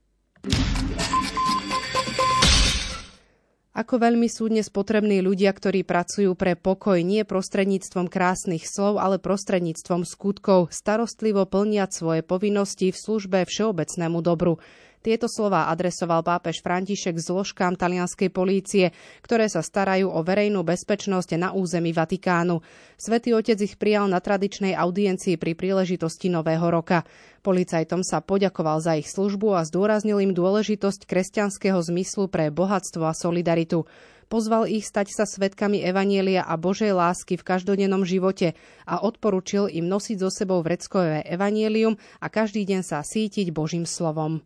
Ako 3.71 4.03
veľmi 4.03 4.27
sú 4.27 4.51
dnes 4.51 4.67
potrební 4.67 5.23
ľudia, 5.23 5.55
ktorí 5.55 5.87
pracujú 5.87 6.35
pre 6.35 6.59
pokoj 6.59 6.99
nie 6.99 7.23
prostredníctvom 7.23 8.11
krásnych 8.11 8.67
slov, 8.67 8.99
ale 8.99 9.15
prostredníctvom 9.15 10.03
skutkov, 10.03 10.75
starostlivo 10.75 11.47
plniať 11.47 11.89
svoje 11.95 12.19
povinnosti 12.19 12.91
v 12.91 12.99
službe 12.99 13.47
všeobecnému 13.47 14.19
dobru. 14.19 14.59
Tieto 15.01 15.25
slová 15.25 15.73
adresoval 15.73 16.21
pápež 16.21 16.61
František 16.61 17.17
zložkám 17.17 17.73
talianskej 17.73 18.29
polície, 18.29 18.93
ktoré 19.25 19.49
sa 19.49 19.65
starajú 19.65 20.13
o 20.13 20.21
verejnú 20.21 20.61
bezpečnosť 20.61 21.41
na 21.41 21.49
území 21.57 21.89
Vatikánu. 21.89 22.61
Svetý 23.01 23.33
otec 23.33 23.57
ich 23.65 23.81
prijal 23.81 24.05
na 24.05 24.21
tradičnej 24.21 24.77
audiencii 24.77 25.41
pri 25.41 25.57
príležitosti 25.57 26.29
Nového 26.29 26.69
roka. 26.69 27.01
Policajtom 27.41 28.05
sa 28.05 28.21
poďakoval 28.21 28.77
za 28.77 28.93
ich 28.93 29.09
službu 29.09 29.57
a 29.57 29.65
zdôraznil 29.65 30.21
im 30.21 30.37
dôležitosť 30.37 31.09
kresťanského 31.09 31.81
zmyslu 31.81 32.29
pre 32.29 32.53
bohatstvo 32.53 33.01
a 33.01 33.17
solidaritu. 33.17 33.89
Pozval 34.29 34.69
ich 34.69 34.85
stať 34.85 35.17
sa 35.17 35.25
svetkami 35.25 35.81
Evanielia 35.81 36.45
a 36.45 36.61
Božej 36.61 36.93
lásky 36.93 37.41
v 37.41 37.43
každodennom 37.43 38.05
živote 38.05 38.53
a 38.85 39.01
odporučil 39.01 39.65
im 39.65 39.89
nosiť 39.89 40.21
so 40.21 40.29
sebou 40.29 40.61
vreckové 40.61 41.25
Evanielium 41.25 41.97
a 42.21 42.29
každý 42.29 42.69
deň 42.69 42.85
sa 42.85 43.01
sítiť 43.01 43.49
Božím 43.49 43.89
slovom. 43.89 44.45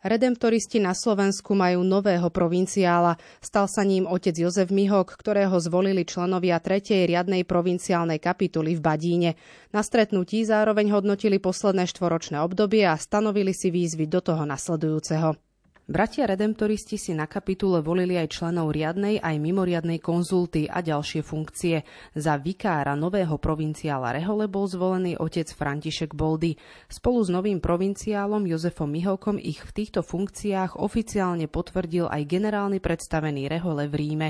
Redemptoristi 0.00 0.80
na 0.80 0.96
Slovensku 0.96 1.52
majú 1.52 1.84
nového 1.84 2.32
provinciála. 2.32 3.20
Stal 3.44 3.68
sa 3.68 3.84
ním 3.84 4.08
otec 4.08 4.32
Jozef 4.32 4.72
Mihok, 4.72 5.12
ktorého 5.12 5.52
zvolili 5.60 6.08
členovia 6.08 6.56
3. 6.56 7.04
riadnej 7.04 7.44
provinciálnej 7.44 8.16
kapituly 8.16 8.72
v 8.74 8.80
Badíne. 8.80 9.30
Na 9.76 9.84
stretnutí 9.84 10.40
zároveň 10.48 10.96
hodnotili 10.96 11.36
posledné 11.36 11.84
štvoročné 11.84 12.40
obdobie 12.40 12.88
a 12.88 12.96
stanovili 12.96 13.52
si 13.52 13.68
výzvy 13.68 14.08
do 14.08 14.24
toho 14.24 14.48
nasledujúceho. 14.48 15.49
Bratia 15.90 16.22
redemptoristi 16.22 16.94
si 16.94 17.10
na 17.18 17.26
kapitule 17.26 17.82
volili 17.82 18.14
aj 18.14 18.30
členov 18.30 18.70
riadnej 18.70 19.18
aj 19.18 19.42
mimoriadnej 19.42 19.98
konzulty 19.98 20.70
a 20.70 20.86
ďalšie 20.86 21.18
funkcie. 21.26 21.82
Za 22.14 22.38
vikára 22.38 22.94
nového 22.94 23.34
provinciála 23.42 24.14
Rehole 24.14 24.46
bol 24.46 24.70
zvolený 24.70 25.18
otec 25.18 25.50
František 25.50 26.14
Boldy. 26.14 26.54
Spolu 26.86 27.26
s 27.26 27.34
novým 27.34 27.58
provinciálom 27.58 28.46
Jozefom 28.46 28.86
Mihovkom 28.86 29.34
ich 29.42 29.66
v 29.66 29.82
týchto 29.82 30.06
funkciách 30.06 30.78
oficiálne 30.78 31.50
potvrdil 31.50 32.06
aj 32.06 32.22
generálny 32.22 32.78
predstavený 32.78 33.50
Rehole 33.50 33.90
v 33.90 33.94
Ríme. 33.98 34.28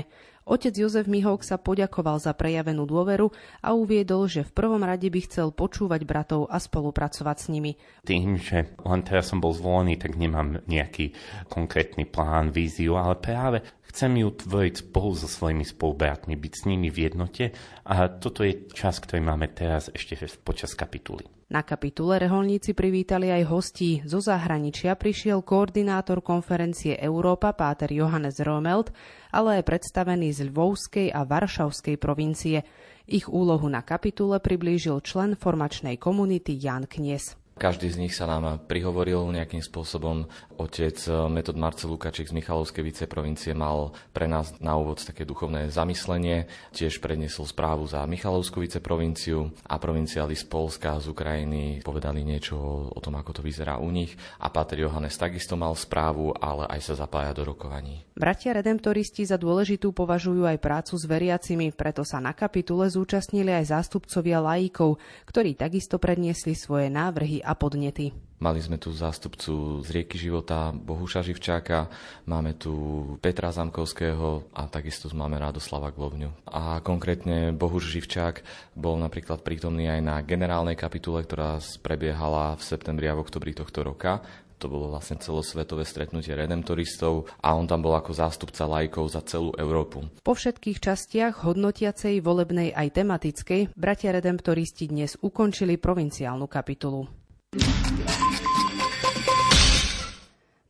Otec 0.51 0.75
Jozef 0.75 1.07
Mihok 1.07 1.47
sa 1.47 1.55
poďakoval 1.55 2.19
za 2.19 2.35
prejavenú 2.35 2.83
dôveru 2.83 3.31
a 3.63 3.71
uviedol, 3.71 4.27
že 4.27 4.43
v 4.43 4.51
prvom 4.51 4.83
rade 4.83 5.07
by 5.07 5.23
chcel 5.23 5.55
počúvať 5.55 6.03
bratov 6.03 6.51
a 6.51 6.59
spolupracovať 6.59 7.37
s 7.39 7.47
nimi. 7.47 7.79
Tým, 8.03 8.35
že 8.35 8.75
len 8.83 9.01
teraz 9.07 9.31
som 9.31 9.39
bol 9.39 9.55
zvolený, 9.55 9.95
tak 9.95 10.19
nemám 10.19 10.59
nejaký 10.67 11.15
konkrétny 11.47 12.03
plán, 12.03 12.51
víziu, 12.51 12.99
ale 12.99 13.15
práve 13.15 13.63
chcem 13.95 14.11
ju 14.19 14.27
tvoriť 14.27 14.91
spolu 14.91 15.15
so 15.15 15.31
svojimi 15.31 15.63
spolubratmi, 15.63 16.35
byť 16.35 16.53
s 16.53 16.67
nimi 16.67 16.91
v 16.91 17.07
jednote 17.07 17.55
a 17.87 18.11
toto 18.11 18.43
je 18.43 18.67
čas, 18.75 18.99
ktorý 18.99 19.23
máme 19.23 19.47
teraz 19.55 19.87
ešte 19.95 20.19
počas 20.43 20.75
kapituly. 20.75 21.40
Na 21.51 21.67
kapitule 21.67 22.15
reholníci 22.15 22.71
privítali 22.71 23.27
aj 23.27 23.43
hostí. 23.51 23.99
Zo 24.07 24.23
zahraničia 24.23 24.95
prišiel 24.95 25.43
koordinátor 25.43 26.23
konferencie 26.23 26.95
Európa 26.95 27.51
Páter 27.51 27.91
Johannes 27.91 28.39
Romelt, 28.39 28.95
ale 29.35 29.59
aj 29.59 29.67
predstavený 29.67 30.31
z 30.31 30.47
Lvovskej 30.47 31.11
a 31.11 31.27
Varšavskej 31.27 31.99
provincie. 31.99 32.63
Ich 33.03 33.27
úlohu 33.27 33.67
na 33.67 33.83
kapitule 33.83 34.39
priblížil 34.39 35.03
člen 35.03 35.35
formačnej 35.35 35.99
komunity 35.99 36.55
Jan 36.55 36.87
Knies. 36.87 37.40
Každý 37.61 37.93
z 37.93 38.01
nich 38.01 38.17
sa 38.17 38.25
nám 38.25 38.65
prihovoril 38.65 39.21
nejakým 39.29 39.61
spôsobom. 39.61 40.25
Otec 40.57 40.97
eh, 41.05 41.13
Metod 41.29 41.61
Marcel 41.61 41.93
Lukačík 41.93 42.25
z 42.25 42.33
Michalovskej 42.33 42.81
viceprovincie 42.81 43.53
mal 43.53 43.93
pre 44.09 44.25
nás 44.25 44.57
na 44.57 44.73
úvod 44.73 44.97
také 44.97 45.29
duchovné 45.29 45.69
zamyslenie. 45.69 46.49
Tiež 46.73 46.97
predniesol 46.97 47.45
správu 47.45 47.85
za 47.85 48.01
Michalovskú 48.09 48.65
viceprovinciu 48.65 49.53
a 49.69 49.77
provinciáli 49.77 50.33
z 50.33 50.41
Polska 50.49 50.97
a 50.97 51.01
z 51.05 51.13
Ukrajiny 51.13 51.85
povedali 51.85 52.25
niečo 52.25 52.57
o 52.89 52.97
tom, 52.97 53.13
ako 53.21 53.37
to 53.37 53.41
vyzerá 53.45 53.77
u 53.77 53.93
nich. 53.93 54.17
A 54.41 54.49
Páter 54.49 54.81
Johannes 54.81 55.13
takisto 55.13 55.53
mal 55.53 55.77
správu, 55.77 56.33
ale 56.41 56.65
aj 56.65 56.81
sa 56.81 56.97
zapája 56.97 57.29
do 57.37 57.45
rokovaní. 57.45 58.01
Bratia 58.17 58.57
redemptoristi 58.57 59.21
za 59.21 59.37
dôležitú 59.37 59.93
považujú 59.93 60.49
aj 60.49 60.57
prácu 60.57 60.97
s 60.97 61.05
veriacimi, 61.05 61.69
preto 61.77 62.01
sa 62.01 62.17
na 62.17 62.33
kapitule 62.33 62.89
zúčastnili 62.89 63.53
aj 63.53 63.69
zástupcovia 63.69 64.41
lajíkov, 64.41 64.97
ktorí 65.29 65.53
takisto 65.53 66.01
predniesli 66.01 66.57
svoje 66.57 66.89
návrhy 66.89 67.50
a 67.51 67.53
podnety. 67.59 68.15
Mali 68.41 68.57
sme 68.57 68.81
tu 68.81 68.89
zástupcu 68.89 69.85
z 69.85 69.87
Rieky 69.93 70.17
života 70.17 70.73
Bohuša 70.73 71.21
Živčáka, 71.21 71.93
máme 72.25 72.57
tu 72.57 72.73
Petra 73.21 73.53
Zamkovského 73.53 74.49
a 74.57 74.65
takisto 74.65 75.05
máme 75.13 75.37
Radoslava 75.37 75.93
Glovňu. 75.93 76.49
A 76.49 76.81
konkrétne 76.81 77.53
Bohuš 77.53 77.93
Živčák 77.93 78.41
bol 78.73 78.97
napríklad 78.97 79.45
prítomný 79.45 79.93
aj 79.93 80.01
na 80.01 80.15
generálnej 80.25 80.73
kapitule, 80.73 81.21
ktorá 81.21 81.61
prebiehala 81.85 82.57
v 82.57 82.65
septembri 82.65 83.05
a 83.11 83.13
v 83.13 83.21
oktobri 83.21 83.53
tohto 83.53 83.85
roka 83.85 84.25
to 84.61 84.69
bolo 84.69 84.93
vlastne 84.93 85.17
celosvetové 85.17 85.81
stretnutie 85.89 86.37
redemptoristov 86.37 87.25
a 87.41 87.57
on 87.57 87.65
tam 87.65 87.81
bol 87.81 87.97
ako 87.97 88.13
zástupca 88.13 88.69
lajkov 88.69 89.09
za 89.09 89.25
celú 89.25 89.49
Európu. 89.57 90.05
Po 90.21 90.37
všetkých 90.37 90.77
častiach 90.77 91.41
hodnotiacej, 91.41 92.21
volebnej 92.21 92.69
aj 92.69 93.01
tematickej, 93.01 93.73
bratia 93.73 94.13
redemptoristi 94.13 94.93
dnes 94.93 95.17
ukončili 95.17 95.81
provinciálnu 95.81 96.45
kapitulu. 96.45 97.20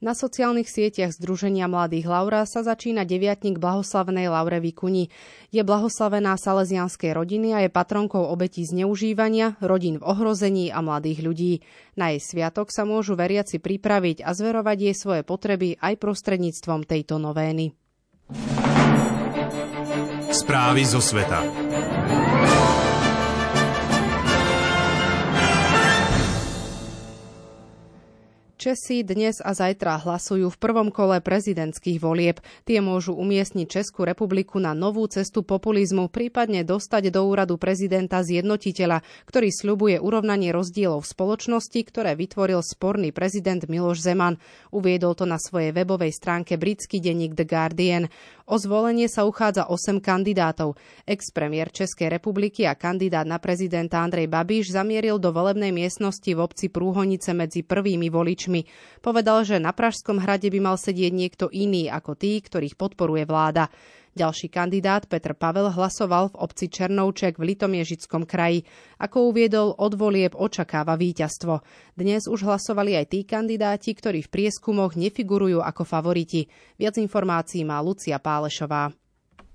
Na 0.02 0.18
sociálnych 0.18 0.66
sieťach 0.66 1.14
Združenia 1.14 1.70
mladých 1.70 2.10
Laura 2.10 2.42
sa 2.50 2.66
začína 2.66 3.06
deviatník 3.06 3.62
blahoslavenej 3.62 4.34
Laure 4.34 4.58
Vikuni. 4.58 5.14
Je 5.54 5.62
blahoslavená 5.62 6.34
salesianskej 6.42 7.14
rodiny 7.14 7.54
a 7.54 7.62
je 7.62 7.70
patronkou 7.70 8.26
obetí 8.26 8.66
zneužívania, 8.66 9.62
rodín 9.62 10.02
v 10.02 10.10
ohrození 10.10 10.74
a 10.74 10.82
mladých 10.82 11.22
ľudí. 11.22 11.54
Na 11.94 12.10
jej 12.10 12.18
sviatok 12.18 12.74
sa 12.74 12.82
môžu 12.82 13.14
veriaci 13.14 13.62
pripraviť 13.62 14.26
a 14.26 14.34
zverovať 14.34 14.78
jej 14.90 14.96
svoje 14.98 15.22
potreby 15.22 15.78
aj 15.78 16.02
prostredníctvom 16.02 16.90
tejto 16.90 17.22
novény. 17.22 17.78
Správy 20.34 20.82
zo 20.90 20.98
sveta. 20.98 21.71
Česi 28.62 29.02
dnes 29.02 29.42
a 29.42 29.58
zajtra 29.58 30.06
hlasujú 30.06 30.54
v 30.54 30.62
prvom 30.62 30.94
kole 30.94 31.18
prezidentských 31.18 31.98
volieb. 31.98 32.46
Tie 32.62 32.78
môžu 32.78 33.18
umiestniť 33.18 33.66
Českú 33.66 34.06
republiku 34.06 34.62
na 34.62 34.78
novú 34.78 35.02
cestu 35.10 35.42
populizmu, 35.42 36.14
prípadne 36.14 36.62
dostať 36.62 37.10
do 37.10 37.26
úradu 37.26 37.58
prezidenta 37.58 38.22
zjednotiteľa, 38.22 39.02
ktorý 39.26 39.50
sľubuje 39.50 39.98
urovnanie 39.98 40.54
rozdielov 40.54 41.02
v 41.02 41.10
spoločnosti, 41.10 41.80
ktoré 41.90 42.14
vytvoril 42.14 42.62
sporný 42.62 43.10
prezident 43.10 43.66
Miloš 43.66 44.06
Zeman. 44.06 44.38
Uviedol 44.70 45.18
to 45.18 45.26
na 45.26 45.42
svojej 45.42 45.74
webovej 45.74 46.14
stránke 46.14 46.62
britský 46.62 47.02
denník 47.02 47.34
The 47.34 47.50
Guardian. 47.50 48.14
O 48.52 48.60
zvolenie 48.60 49.08
sa 49.08 49.24
uchádza 49.24 49.72
8 49.72 50.04
kandidátov. 50.04 50.76
Ex-premiér 51.08 51.72
Českej 51.72 52.12
republiky 52.12 52.68
a 52.68 52.76
kandidát 52.76 53.24
na 53.24 53.40
prezidenta 53.40 54.04
Andrej 54.04 54.28
Babiš 54.28 54.76
zamieril 54.76 55.24
do 55.24 55.32
volebnej 55.32 55.72
miestnosti 55.72 56.28
v 56.28 56.36
obci 56.36 56.68
Prúhonice 56.68 57.32
medzi 57.32 57.64
prvými 57.64 58.12
voličmi. 58.12 58.68
Povedal, 59.00 59.48
že 59.48 59.56
na 59.56 59.72
Pražskom 59.72 60.20
hrade 60.20 60.52
by 60.52 60.60
mal 60.60 60.76
sedieť 60.76 61.14
niekto 61.16 61.48
iný 61.48 61.88
ako 61.88 62.20
tí, 62.20 62.44
ktorých 62.44 62.76
podporuje 62.76 63.24
vláda. 63.24 63.72
Ďalší 64.12 64.52
kandidát 64.52 65.08
Petr 65.08 65.32
Pavel 65.32 65.72
hlasoval 65.72 66.36
v 66.36 66.40
obci 66.44 66.68
Černovček 66.68 67.40
v 67.40 67.56
Litomiežickom 67.56 68.28
kraji. 68.28 68.68
Ako 69.00 69.32
uviedol, 69.32 69.72
od 69.72 69.96
volieb 69.96 70.36
očakáva 70.36 71.00
víťazstvo. 71.00 71.64
Dnes 71.96 72.28
už 72.28 72.44
hlasovali 72.44 73.00
aj 73.00 73.08
tí 73.08 73.24
kandidáti, 73.24 73.96
ktorí 73.96 74.28
v 74.28 74.32
prieskumoch 74.36 75.00
nefigurujú 75.00 75.64
ako 75.64 75.88
favoriti. 75.88 76.44
Viac 76.76 77.00
informácií 77.00 77.64
má 77.64 77.80
Lucia 77.80 78.20
Pálešová. 78.20 78.92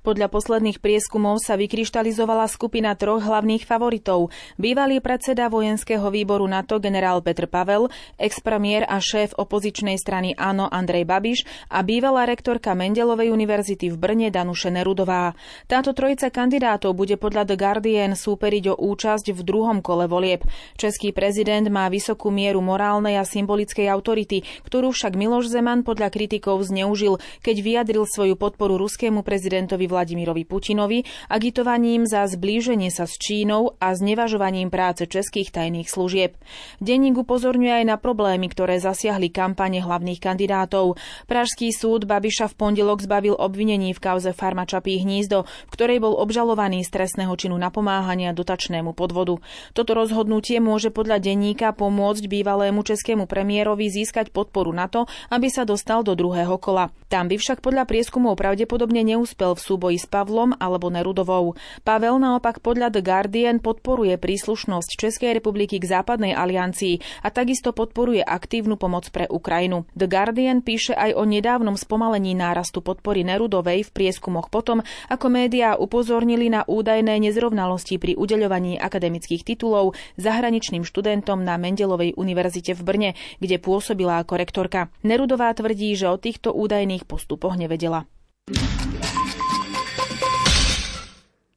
Podľa 0.07 0.31
posledných 0.31 0.79
prieskumov 0.79 1.43
sa 1.43 1.59
vykryštalizovala 1.59 2.47
skupina 2.47 2.95
troch 2.95 3.27
hlavných 3.27 3.67
favoritov. 3.67 4.31
Bývalý 4.55 5.03
predseda 5.03 5.51
vojenského 5.51 6.07
výboru 6.15 6.47
NATO 6.47 6.79
generál 6.79 7.27
Petr 7.27 7.51
Pavel, 7.51 7.91
expremiér 8.15 8.87
a 8.87 9.03
šéf 9.03 9.35
opozičnej 9.35 9.99
strany 9.99 10.31
Áno 10.39 10.71
Andrej 10.71 11.11
Babiš 11.11 11.43
a 11.75 11.83
bývalá 11.83 12.23
rektorka 12.23 12.79
Mendelovej 12.79 13.35
univerzity 13.35 13.91
v 13.91 13.99
Brne 13.99 14.31
Danuše 14.31 14.71
Nerudová. 14.71 15.35
Táto 15.67 15.91
trojica 15.91 16.31
kandidátov 16.31 16.95
bude 16.95 17.19
podľa 17.19 17.43
The 17.43 17.59
Guardian 17.59 18.15
súperiť 18.15 18.79
o 18.79 18.79
účasť 18.79 19.35
v 19.35 19.43
druhom 19.43 19.83
kole 19.83 20.07
volieb. 20.07 20.47
Český 20.79 21.11
prezident 21.11 21.67
má 21.67 21.91
vysokú 21.91 22.31
mieru 22.31 22.63
morálnej 22.63 23.19
a 23.19 23.27
symbolickej 23.27 23.91
autority, 23.91 24.47
ktorú 24.71 24.95
však 24.95 25.19
Miloš 25.19 25.51
Zeman 25.51 25.83
podľa 25.83 26.15
kritikov 26.15 26.63
zneužil, 26.63 27.19
keď 27.43 27.57
vyjadril 27.59 28.07
svoju 28.07 28.39
podporu 28.39 28.79
ruskému 28.79 29.27
prezidentovi 29.27 29.96
Vladimirovi 29.97 30.45
Putinovi 30.45 31.09
agitovaním 31.33 32.05
za 32.05 32.29
zblíženie 32.29 32.93
sa 32.93 33.09
s 33.09 33.17
Čínou 33.17 33.81
a 33.81 33.97
znevažovaním 33.97 34.69
práce 34.69 35.09
českých 35.09 35.57
tajných 35.57 35.89
služieb. 35.89 36.37
Denník 36.85 37.17
upozorňuje 37.17 37.81
aj 37.81 37.85
na 37.89 37.97
problémy, 37.97 38.53
ktoré 38.53 38.77
zasiahli 38.77 39.33
kampane 39.33 39.81
hlavných 39.81 40.21
kandidátov. 40.21 41.01
Pražský 41.25 41.73
súd 41.73 42.05
Babiša 42.05 42.53
v 42.53 42.55
pondelok 42.61 43.01
zbavil 43.01 43.33
obvinení 43.33 43.97
v 43.97 44.03
kauze 44.05 44.37
Farma 44.37 44.69
Čapí 44.69 45.01
hnízdo, 45.01 45.49
v 45.49 45.71
ktorej 45.73 46.05
bol 46.05 46.13
obžalovaný 46.13 46.85
z 46.85 46.93
trestného 46.93 47.33
činu 47.41 47.57
napomáhania 47.57 48.37
dotačnému 48.37 48.93
podvodu. 48.93 49.41
Toto 49.73 49.97
rozhodnutie 49.97 50.61
môže 50.61 50.93
podľa 50.93 51.23
denníka 51.23 51.73
pomôcť 51.73 52.27
bývalému 52.27 52.85
českému 52.85 53.25
premiérovi 53.25 53.89
získať 53.89 54.35
podporu 54.35 54.75
na 54.75 54.91
to, 54.91 55.07
aby 55.31 55.47
sa 55.47 55.63
dostal 55.63 56.03
do 56.03 56.19
druhého 56.19 56.59
kola. 56.59 56.91
Tam 57.07 57.31
by 57.31 57.39
však 57.39 57.63
podľa 57.63 57.87
prieskumov 57.87 58.35
pravdepodobne 58.35 59.07
neúspel 59.07 59.55
v 59.55 59.63
súboji 59.63 59.86
boji 59.87 60.03
s 60.03 60.11
Pavlom 60.11 60.51
alebo 60.59 60.91
Nerudovou. 60.91 61.55
Pavel 61.87 62.19
naopak 62.19 62.59
podľa 62.59 62.91
The 62.91 63.07
Guardian 63.07 63.63
podporuje 63.63 64.19
príslušnosť 64.19 64.99
Českej 64.99 65.39
republiky 65.39 65.79
k 65.79 65.87
západnej 65.87 66.35
aliancii 66.35 67.23
a 67.23 67.31
takisto 67.31 67.71
podporuje 67.71 68.27
aktívnu 68.27 68.75
pomoc 68.75 69.07
pre 69.15 69.31
Ukrajinu. 69.31 69.87
The 69.95 70.11
Guardian 70.11 70.67
píše 70.67 70.99
aj 70.99 71.15
o 71.15 71.23
nedávnom 71.23 71.79
spomalení 71.79 72.35
nárastu 72.35 72.83
podpory 72.83 73.23
Nerudovej 73.23 73.87
v 73.87 73.95
prieskumoch 73.95 74.51
potom, 74.51 74.83
ako 75.07 75.27
médiá 75.31 75.79
upozornili 75.79 76.51
na 76.51 76.67
údajné 76.67 77.23
nezrovnalosti 77.23 78.03
pri 78.03 78.19
udeľovaní 78.19 78.83
akademických 78.83 79.47
titulov 79.47 79.95
zahraničným 80.19 80.83
študentom 80.83 81.47
na 81.47 81.55
Mendelovej 81.63 82.19
univerzite 82.19 82.75
v 82.75 82.83
Brne, 82.83 83.11
kde 83.39 83.63
pôsobila 83.63 84.19
ako 84.19 84.35
rektorka. 84.35 84.91
Nerudová 85.07 85.55
tvrdí, 85.55 85.95
že 85.95 86.11
o 86.11 86.19
týchto 86.19 86.51
údajných 86.51 87.07
postupoch 87.07 87.55
nevedela. 87.55 88.11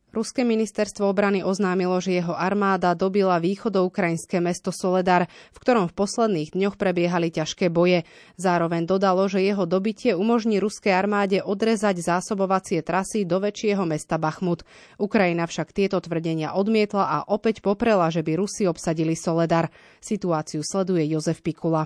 Ruské 0.09 0.41
ministerstvo 0.41 1.05
obrany 1.05 1.45
oznámilo, 1.45 2.01
že 2.01 2.17
jeho 2.17 2.33
armáda 2.33 2.97
dobila 2.97 3.37
východoukrajinské 3.37 4.41
mesto 4.41 4.73
Soledar, 4.73 5.29
v 5.53 5.57
ktorom 5.61 5.85
v 5.85 5.97
posledných 6.01 6.57
dňoch 6.57 6.81
prebiehali 6.81 7.29
ťažké 7.29 7.69
boje. 7.69 8.09
Zároveň 8.33 8.89
dodalo, 8.89 9.29
že 9.29 9.45
jeho 9.45 9.69
dobitie 9.69 10.17
umožní 10.17 10.57
ruskej 10.57 10.97
armáde 10.97 11.45
odrezať 11.45 12.01
zásobovacie 12.01 12.81
trasy 12.81 13.21
do 13.21 13.37
väčšieho 13.37 13.85
mesta 13.85 14.17
Bachmut. 14.17 14.65
Ukrajina 14.97 15.45
však 15.45 15.77
tieto 15.77 16.01
tvrdenia 16.01 16.57
odmietla 16.57 17.05
a 17.05 17.17
opäť 17.29 17.61
poprela, 17.61 18.09
že 18.09 18.25
by 18.25 18.33
Rusi 18.33 18.65
obsadili 18.65 19.13
Soledar. 19.13 19.69
Situáciu 20.01 20.65
sleduje 20.65 21.05
Jozef 21.05 21.45
Pikula. 21.45 21.85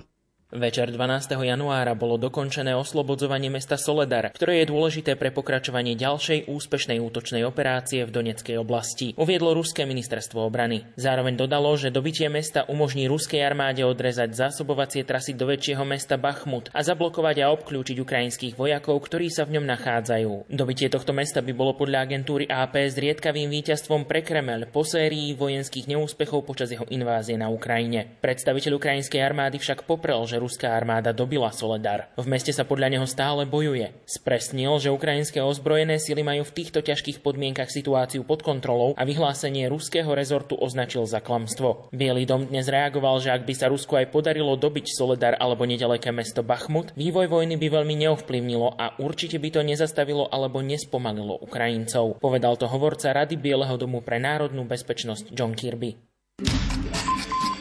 Večer 0.54 0.94
12. 0.94 1.34
januára 1.34 1.98
bolo 1.98 2.14
dokončené 2.14 2.78
oslobodzovanie 2.78 3.50
mesta 3.50 3.74
Soledar, 3.74 4.30
ktoré 4.30 4.62
je 4.62 4.70
dôležité 4.70 5.18
pre 5.18 5.34
pokračovanie 5.34 5.98
ďalšej 5.98 6.46
úspešnej 6.46 7.02
útočnej 7.02 7.42
operácie 7.42 8.06
v 8.06 8.14
Doneckej 8.14 8.62
oblasti, 8.62 9.18
uviedlo 9.18 9.50
ruské 9.50 9.82
ministerstvo 9.82 10.46
obrany. 10.46 10.86
Zároveň 10.94 11.34
dodalo, 11.34 11.74
že 11.74 11.90
dobitie 11.90 12.30
mesta 12.30 12.62
umožní 12.70 13.10
ruskej 13.10 13.42
armáde 13.42 13.82
odrezať 13.82 14.30
zásobovacie 14.30 15.02
trasy 15.02 15.34
do 15.34 15.50
väčšieho 15.50 15.82
mesta 15.82 16.14
Bachmut 16.14 16.70
a 16.70 16.86
zablokovať 16.86 17.42
a 17.42 17.50
obklúčiť 17.50 17.98
ukrajinských 17.98 18.54
vojakov, 18.54 19.02
ktorí 19.10 19.34
sa 19.34 19.50
v 19.50 19.58
ňom 19.58 19.66
nachádzajú. 19.66 20.54
Dobitie 20.54 20.86
tohto 20.86 21.10
mesta 21.10 21.42
by 21.42 21.50
bolo 21.50 21.74
podľa 21.74 22.06
agentúry 22.06 22.46
AP 22.46 22.78
zriedkavým 22.94 23.50
víťazstvom 23.50 24.06
pre 24.06 24.22
Kremel 24.22 24.70
po 24.70 24.86
sérii 24.86 25.34
vojenských 25.34 25.90
neúspechov 25.90 26.46
počas 26.46 26.70
jeho 26.70 26.86
invázie 26.94 27.34
na 27.34 27.50
Ukrajine. 27.50 28.22
Predstaviteľ 28.22 28.78
ukrajinskej 28.78 29.18
armády 29.18 29.58
však 29.58 29.82
poprel, 29.82 30.22
že 30.30 30.43
ruská 30.44 30.76
armáda 30.76 31.16
dobila 31.16 31.48
Soledar. 31.48 32.12
V 32.20 32.28
meste 32.28 32.52
sa 32.52 32.68
podľa 32.68 32.92
neho 32.92 33.06
stále 33.08 33.48
bojuje. 33.48 33.96
Spresnil, 34.04 34.76
že 34.76 34.92
ukrajinské 34.92 35.40
ozbrojené 35.40 35.96
sily 35.96 36.20
majú 36.20 36.44
v 36.44 36.54
týchto 36.60 36.84
ťažkých 36.84 37.24
podmienkach 37.24 37.72
situáciu 37.72 38.28
pod 38.28 38.44
kontrolou 38.44 38.92
a 39.00 39.08
vyhlásenie 39.08 39.72
ruského 39.72 40.12
rezortu 40.12 40.52
označil 40.60 41.08
za 41.08 41.24
klamstvo. 41.24 41.88
Bielý 41.96 42.28
dom 42.28 42.44
dnes 42.44 42.68
reagoval, 42.68 43.24
že 43.24 43.32
ak 43.32 43.48
by 43.48 43.54
sa 43.56 43.72
Rusku 43.72 43.96
aj 43.96 44.12
podarilo 44.12 44.52
dobiť 44.60 44.84
Soledar 44.92 45.40
alebo 45.40 45.64
nedaleké 45.64 46.12
mesto 46.12 46.44
Bachmut, 46.44 46.92
vývoj 46.92 47.32
vojny 47.32 47.56
by 47.56 47.80
veľmi 47.80 47.94
neovplyvnilo 48.04 48.76
a 48.76 49.00
určite 49.00 49.40
by 49.40 49.48
to 49.48 49.60
nezastavilo 49.64 50.28
alebo 50.28 50.60
nespomalilo 50.60 51.40
Ukrajincov. 51.40 52.20
Povedal 52.20 52.60
to 52.60 52.68
hovorca 52.68 53.16
Rady 53.16 53.40
Bieleho 53.40 53.80
domu 53.80 54.04
pre 54.04 54.20
národnú 54.20 54.68
bezpečnosť 54.68 55.32
John 55.32 55.56
Kirby. 55.56 55.96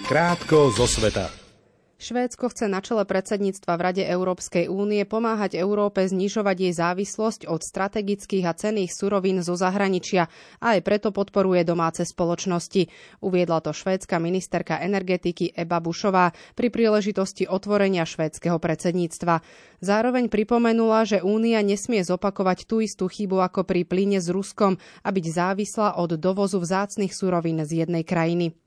Krátko 0.04 0.74
zo 0.76 0.84
sveta. 0.84 1.43
Švédsko 2.04 2.52
chce 2.52 2.68
na 2.68 2.84
čele 2.84 3.08
predsedníctva 3.08 3.80
v 3.80 3.84
Rade 3.88 4.04
Európskej 4.04 4.68
únie 4.68 5.08
pomáhať 5.08 5.56
Európe 5.56 6.04
znižovať 6.04 6.58
jej 6.60 6.74
závislosť 6.76 7.48
od 7.48 7.64
strategických 7.64 8.44
a 8.44 8.52
cených 8.52 8.92
surovín 8.92 9.40
zo 9.40 9.56
zahraničia 9.56 10.28
a 10.60 10.76
aj 10.76 10.84
preto 10.84 11.16
podporuje 11.16 11.64
domáce 11.64 12.04
spoločnosti. 12.04 12.92
Uviedla 13.24 13.64
to 13.64 13.72
švédska 13.72 14.20
ministerka 14.20 14.84
energetiky 14.84 15.56
Eba 15.56 15.80
Bušová 15.80 16.36
pri 16.60 16.68
príležitosti 16.68 17.48
otvorenia 17.48 18.04
švédskeho 18.04 18.60
predsedníctva. 18.60 19.40
Zároveň 19.80 20.28
pripomenula, 20.28 21.08
že 21.08 21.24
únia 21.24 21.64
nesmie 21.64 22.04
zopakovať 22.04 22.68
tú 22.68 22.84
istú 22.84 23.08
chybu 23.08 23.40
ako 23.40 23.64
pri 23.64 23.88
plyne 23.88 24.20
s 24.20 24.28
Ruskom 24.28 24.76
a 24.76 25.08
byť 25.08 25.26
závislá 25.32 25.96
od 25.96 26.20
dovozu 26.20 26.60
vzácnych 26.60 27.16
surovín 27.16 27.64
z 27.64 27.88
jednej 27.88 28.04
krajiny. 28.04 28.60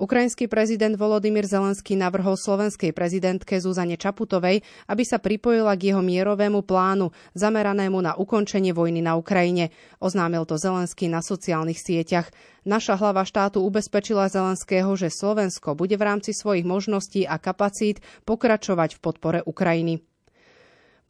Ukrajinský 0.00 0.48
prezident 0.48 0.96
Volodymyr 0.96 1.44
Zelenský 1.44 1.92
navrhol 1.92 2.32
slovenskej 2.32 2.96
prezidentke 2.96 3.60
Zuzane 3.60 4.00
Čaputovej, 4.00 4.64
aby 4.88 5.04
sa 5.04 5.20
pripojila 5.20 5.76
k 5.76 5.92
jeho 5.92 6.00
mierovému 6.00 6.64
plánu, 6.64 7.12
zameranému 7.36 8.00
na 8.00 8.16
ukončenie 8.16 8.72
vojny 8.72 9.04
na 9.04 9.20
Ukrajine. 9.20 9.68
Oznámil 10.00 10.48
to 10.48 10.56
Zelenský 10.56 11.12
na 11.12 11.20
sociálnych 11.20 11.76
sieťach. 11.76 12.32
Naša 12.64 12.96
hlava 12.96 13.28
štátu 13.28 13.60
ubezpečila 13.60 14.32
Zelenského, 14.32 14.88
že 14.96 15.12
Slovensko 15.12 15.76
bude 15.76 16.00
v 16.00 16.06
rámci 16.08 16.32
svojich 16.32 16.64
možností 16.64 17.28
a 17.28 17.36
kapacít 17.36 18.00
pokračovať 18.24 18.96
v 18.96 19.02
podpore 19.04 19.38
Ukrajiny. 19.44 20.09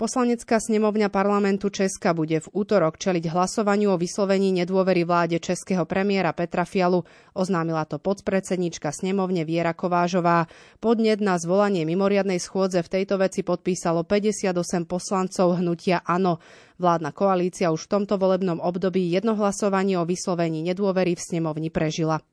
Poslanecká 0.00 0.56
snemovňa 0.56 1.12
parlamentu 1.12 1.68
Česka 1.68 2.16
bude 2.16 2.40
v 2.40 2.48
útorok 2.56 2.96
čeliť 2.96 3.36
hlasovaniu 3.36 3.92
o 3.92 4.00
vyslovení 4.00 4.48
nedôvery 4.48 5.04
vláde 5.04 5.36
českého 5.36 5.84
premiéra 5.84 6.32
Petra 6.32 6.64
Fialu. 6.64 7.04
Oznámila 7.36 7.84
to 7.84 8.00
podpredsednička 8.00 8.96
snemovne 8.96 9.44
Viera 9.44 9.76
Kovážová. 9.76 10.48
Podnet 10.80 11.20
na 11.20 11.36
zvolanie 11.36 11.84
mimoriadnej 11.84 12.40
schôdze 12.40 12.80
v 12.80 12.88
tejto 12.96 13.20
veci 13.20 13.44
podpísalo 13.44 14.08
58 14.08 14.88
poslancov 14.88 15.60
hnutia 15.60 16.00
ANO. 16.00 16.40
Vládna 16.80 17.12
koalícia 17.12 17.68
už 17.68 17.84
v 17.84 18.00
tomto 18.00 18.16
volebnom 18.16 18.56
období 18.56 19.04
jedno 19.04 19.36
hlasovanie 19.36 20.00
o 20.00 20.08
vyslovení 20.08 20.64
nedôvery 20.64 21.12
v 21.12 21.20
snemovni 21.28 21.68
prežila. 21.68 22.24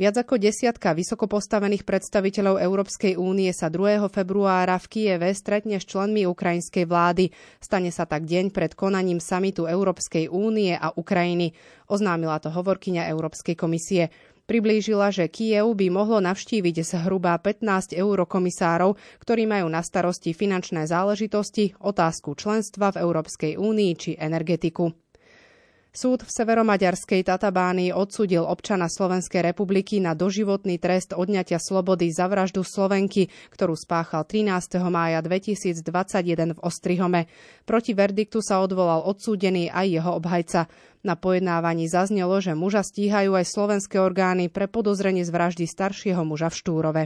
Viac 0.00 0.16
ako 0.16 0.40
desiatka 0.40 0.96
vysoko 0.96 1.28
postavených 1.28 1.84
predstaviteľov 1.84 2.56
Európskej 2.56 3.20
únie 3.20 3.52
sa 3.52 3.68
2. 3.68 4.00
februára 4.08 4.80
v 4.80 4.88
Kieve 4.88 5.28
stretne 5.36 5.76
s 5.76 5.84
členmi 5.84 6.24
ukrajinskej 6.24 6.88
vlády. 6.88 7.28
Stane 7.60 7.92
sa 7.92 8.08
tak 8.08 8.24
deň 8.24 8.48
pred 8.48 8.72
konaním 8.72 9.20
samitu 9.20 9.68
Európskej 9.68 10.32
únie 10.32 10.72
a 10.72 10.88
Ukrajiny. 10.96 11.52
Oznámila 11.92 12.40
to 12.40 12.48
hovorkyňa 12.48 13.12
Európskej 13.12 13.52
komisie. 13.60 14.08
Priblížila, 14.48 15.12
že 15.12 15.28
Kiev 15.28 15.68
by 15.76 15.92
mohlo 15.92 16.16
navštíviť 16.24 16.80
zhruba 16.80 17.36
15 17.36 17.92
eurokomisárov, 17.92 18.96
ktorí 19.20 19.44
majú 19.44 19.68
na 19.68 19.84
starosti 19.84 20.32
finančné 20.32 20.88
záležitosti, 20.88 21.76
otázku 21.76 22.32
členstva 22.40 22.96
v 22.96 23.04
Európskej 23.04 23.60
únii 23.60 23.92
či 24.00 24.10
energetiku. 24.16 24.96
Súd 25.90 26.22
v 26.22 26.30
severomaďarskej 26.30 27.26
Tatabánii 27.26 27.90
odsudil 27.90 28.46
občana 28.46 28.86
Slovenskej 28.86 29.42
republiky 29.42 29.98
na 29.98 30.14
doživotný 30.14 30.78
trest 30.78 31.10
odňatia 31.10 31.58
slobody 31.58 32.14
za 32.14 32.30
vraždu 32.30 32.62
Slovenky, 32.62 33.26
ktorú 33.50 33.74
spáchal 33.74 34.22
13. 34.22 34.78
mája 34.86 35.18
2021 35.18 36.54
v 36.54 36.58
Ostrihome. 36.62 37.26
Proti 37.66 37.98
verdiktu 37.98 38.38
sa 38.38 38.62
odvolal 38.62 39.02
odsúdený 39.02 39.66
aj 39.66 39.86
jeho 39.90 40.10
obhajca. 40.14 40.70
Na 41.02 41.18
pojednávaní 41.18 41.90
zaznelo, 41.90 42.38
že 42.38 42.54
muža 42.54 42.86
stíhajú 42.86 43.34
aj 43.34 43.50
slovenské 43.50 43.98
orgány 43.98 44.46
pre 44.46 44.70
podozrenie 44.70 45.26
z 45.26 45.34
vraždy 45.34 45.66
staršieho 45.66 46.22
muža 46.22 46.54
v 46.54 46.58
Štúrove. 46.62 47.02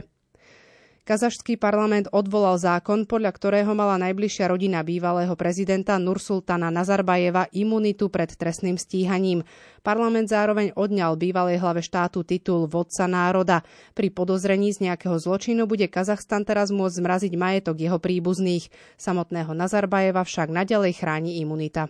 Kazašský 1.05 1.61
parlament 1.61 2.09
odvolal 2.09 2.57
zákon, 2.57 3.05
podľa 3.05 3.29
ktorého 3.37 3.77
mala 3.77 4.01
najbližšia 4.01 4.49
rodina 4.49 4.81
bývalého 4.81 5.37
prezidenta 5.37 6.01
Nursultana 6.01 6.73
Nazarbajeva 6.73 7.45
imunitu 7.53 8.09
pred 8.09 8.33
trestným 8.33 8.73
stíhaním. 8.73 9.45
Parlament 9.85 10.33
zároveň 10.33 10.73
odňal 10.73 11.13
bývalej 11.13 11.61
hlave 11.61 11.85
štátu 11.85 12.25
titul 12.25 12.65
vodca 12.65 13.05
národa. 13.05 13.61
Pri 13.93 14.09
podozrení 14.09 14.73
z 14.73 14.89
nejakého 14.89 15.21
zločinu 15.21 15.69
bude 15.69 15.85
Kazachstan 15.85 16.41
teraz 16.41 16.73
môcť 16.73 16.97
zmraziť 16.97 17.37
majetok 17.37 17.85
jeho 17.85 18.01
príbuzných. 18.01 18.73
Samotného 18.97 19.53
Nazarbajeva 19.53 20.25
však 20.25 20.49
nadalej 20.49 20.97
chráni 20.97 21.37
imunita. 21.37 21.85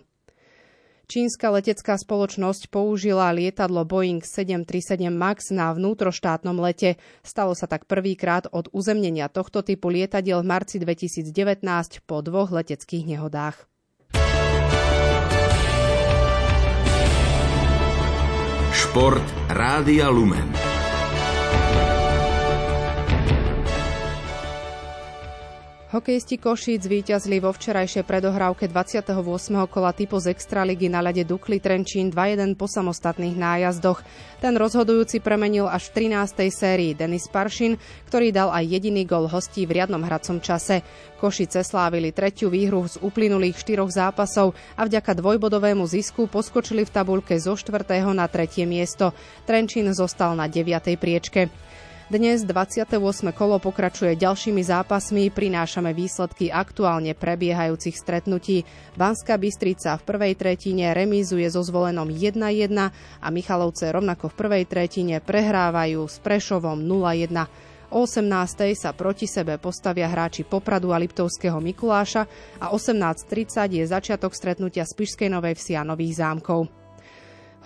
Čínska 1.06 1.54
letecká 1.54 1.94
spoločnosť 1.94 2.66
použila 2.66 3.30
lietadlo 3.30 3.86
Boeing 3.86 4.26
737 4.26 5.06
MAX 5.14 5.54
na 5.54 5.70
vnútroštátnom 5.70 6.58
lete. 6.58 6.98
Stalo 7.22 7.54
sa 7.54 7.70
tak 7.70 7.86
prvýkrát 7.86 8.50
od 8.50 8.66
uzemnenia 8.74 9.30
tohto 9.30 9.62
typu 9.62 9.86
lietadiel 9.86 10.42
v 10.42 10.50
marci 10.50 10.82
2019 10.82 11.62
po 12.02 12.26
dvoch 12.26 12.50
leteckých 12.50 13.06
nehodách. 13.06 13.70
Šport 18.74 19.26
Rádia 19.46 20.10
Lumen. 20.10 20.65
Hokejisti 25.96 26.36
Košíc 26.36 26.84
víťazli 26.84 27.40
vo 27.40 27.56
včerajšej 27.56 28.04
predohrávke 28.04 28.68
28. 28.68 29.16
kola 29.64 29.96
typu 29.96 30.20
z 30.20 30.28
Extraligy 30.28 30.92
na 30.92 31.00
ľade 31.00 31.24
Dukli 31.24 31.56
Trenčín 31.56 32.12
2-1 32.12 32.52
po 32.52 32.68
samostatných 32.68 33.32
nájazdoch. 33.32 34.04
Ten 34.44 34.60
rozhodujúci 34.60 35.24
premenil 35.24 35.64
až 35.64 35.88
v 35.88 36.12
13. 36.12 36.52
sérii 36.52 36.92
Denis 36.92 37.24
Paršin, 37.32 37.80
ktorý 38.12 38.28
dal 38.28 38.52
aj 38.52 38.76
jediný 38.76 39.08
gol 39.08 39.24
hostí 39.24 39.64
v 39.64 39.80
riadnom 39.80 40.04
hracom 40.04 40.36
čase. 40.36 40.84
Košice 41.16 41.64
slávili 41.64 42.12
tretiu 42.12 42.52
výhru 42.52 42.84
z 42.84 43.00
uplynulých 43.00 43.56
štyroch 43.56 43.88
zápasov 43.88 44.52
a 44.76 44.84
vďaka 44.84 45.16
dvojbodovému 45.16 45.88
zisku 45.88 46.28
poskočili 46.28 46.84
v 46.84 46.92
tabulke 46.92 47.40
zo 47.40 47.56
4. 47.56 47.72
na 48.12 48.28
tretie 48.28 48.68
miesto. 48.68 49.16
Trenčín 49.48 49.88
zostal 49.96 50.36
na 50.36 50.44
9. 50.44 50.60
priečke. 51.00 51.48
Dnes 52.06 52.46
28. 52.46 53.02
kolo 53.34 53.58
pokračuje 53.58 54.14
ďalšími 54.14 54.62
zápasmi, 54.62 55.26
prinášame 55.26 55.90
výsledky 55.90 56.54
aktuálne 56.54 57.18
prebiehajúcich 57.18 57.98
stretnutí. 57.98 58.62
Banská 58.94 59.34
Bystrica 59.34 59.98
v 59.98 60.06
prvej 60.14 60.38
tretine 60.38 60.94
remízuje 60.94 61.50
so 61.50 61.66
zvolenom 61.66 62.06
1-1 62.06 62.38
a 63.18 63.26
Michalovce 63.34 63.90
rovnako 63.90 64.30
v 64.30 64.38
prvej 64.38 64.64
tretine 64.70 65.18
prehrávajú 65.18 66.06
s 66.06 66.22
Prešovom 66.22 66.78
0-1. 66.86 67.26
O 67.90 68.06
18. 68.06 68.22
sa 68.78 68.94
proti 68.94 69.26
sebe 69.26 69.58
postavia 69.58 70.06
hráči 70.06 70.46
Popradu 70.46 70.94
a 70.94 71.02
Liptovského 71.02 71.58
Mikuláša 71.58 72.22
a 72.62 72.70
18.30 72.70 73.82
je 73.82 73.82
začiatok 73.82 74.30
stretnutia 74.30 74.86
z 74.86 74.94
Pišskej 74.94 75.26
Novej 75.26 75.58
Vsi 75.58 75.74
a 75.74 75.82
Nových 75.82 76.22
zámkov. 76.22 76.85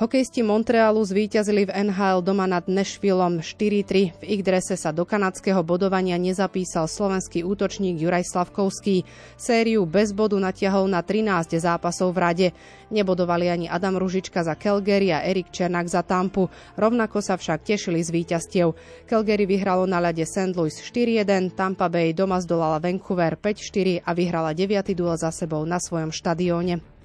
Hokejisti 0.01 0.41
Montrealu 0.41 1.05
zvíťazili 1.05 1.69
v 1.69 1.77
NHL 1.93 2.25
doma 2.25 2.49
nad 2.49 2.65
Nashvillom 2.65 3.45
4-3. 3.45 4.17
V 4.17 4.25
ich 4.25 4.41
drese 4.41 4.73
sa 4.73 4.97
do 4.97 5.05
kanadského 5.05 5.61
bodovania 5.61 6.17
nezapísal 6.17 6.89
slovenský 6.89 7.45
útočník 7.45 8.01
Juraj 8.01 8.25
Slavkovský. 8.25 9.05
Sériu 9.37 9.85
bez 9.85 10.17
bodu 10.17 10.41
natiahol 10.41 10.89
na 10.89 11.05
13 11.05 11.53
zápasov 11.53 12.17
v 12.17 12.19
rade. 12.25 12.49
Nebodovali 12.89 13.53
ani 13.53 13.67
Adam 13.69 14.01
Ružička 14.01 14.41
za 14.41 14.57
Calgary 14.57 15.13
a 15.13 15.21
Erik 15.21 15.53
Černák 15.53 15.85
za 15.85 16.01
Tampu. 16.01 16.49
Rovnako 16.81 17.21
sa 17.21 17.37
však 17.37 17.69
tešili 17.69 18.01
z 18.01 18.09
víťazstiev. 18.09 18.73
Calgary 19.05 19.45
vyhralo 19.45 19.85
na 19.85 20.01
ľade 20.01 20.25
St. 20.25 20.57
Louis 20.57 20.81
4-1, 20.81 21.53
Tampa 21.53 21.93
Bay 21.93 22.17
doma 22.17 22.41
zdolala 22.41 22.81
Vancouver 22.81 23.37
5-4 23.37 24.01
a 24.01 24.17
vyhrala 24.17 24.57
9. 24.57 24.97
duel 24.97 25.21
za 25.21 25.29
sebou 25.29 25.61
na 25.69 25.77
svojom 25.77 26.09
štadióne. 26.09 27.00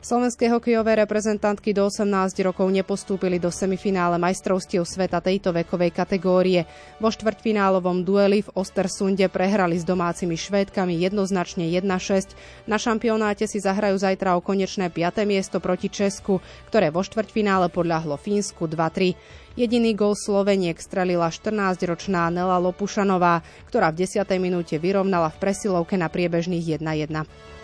Slovenské 0.00 0.48
hokejové 0.48 0.96
reprezentantky 1.04 1.76
do 1.76 1.84
18 1.84 2.32
rokov 2.40 2.72
nepostúpili 2.72 3.36
do 3.36 3.52
semifinále 3.52 4.16
majstrovstiev 4.16 4.88
sveta 4.88 5.20
tejto 5.20 5.52
vekovej 5.52 5.92
kategórie. 5.92 6.64
Vo 7.04 7.12
štvrťfinálovom 7.12 8.00
dueli 8.00 8.40
v 8.40 8.48
Ostersunde 8.56 9.28
prehrali 9.28 9.76
s 9.76 9.84
domácimi 9.84 10.40
Švédkami 10.40 11.04
jednoznačne 11.04 11.68
1-6. 11.68 12.32
Na 12.64 12.80
šampionáte 12.80 13.44
si 13.44 13.60
zahrajú 13.60 14.00
zajtra 14.00 14.40
o 14.40 14.40
konečné 14.40 14.88
5. 14.88 15.20
miesto 15.28 15.60
proti 15.60 15.92
Česku, 15.92 16.40
ktoré 16.72 16.88
vo 16.88 17.04
štvrťfinále 17.04 17.68
podľahlo 17.68 18.16
Fínsku 18.16 18.72
2-3. 18.72 19.12
Jediný 19.52 19.92
gol 19.92 20.16
Sloveniek 20.16 20.80
strelila 20.80 21.28
14-ročná 21.28 22.32
Nela 22.32 22.56
Lopušanová, 22.56 23.44
ktorá 23.68 23.92
v 23.92 24.08
10. 24.08 24.24
minúte 24.40 24.80
vyrovnala 24.80 25.28
v 25.28 25.44
presilovke 25.44 26.00
na 26.00 26.08
priebežných 26.08 26.80
1-1. 26.80 27.59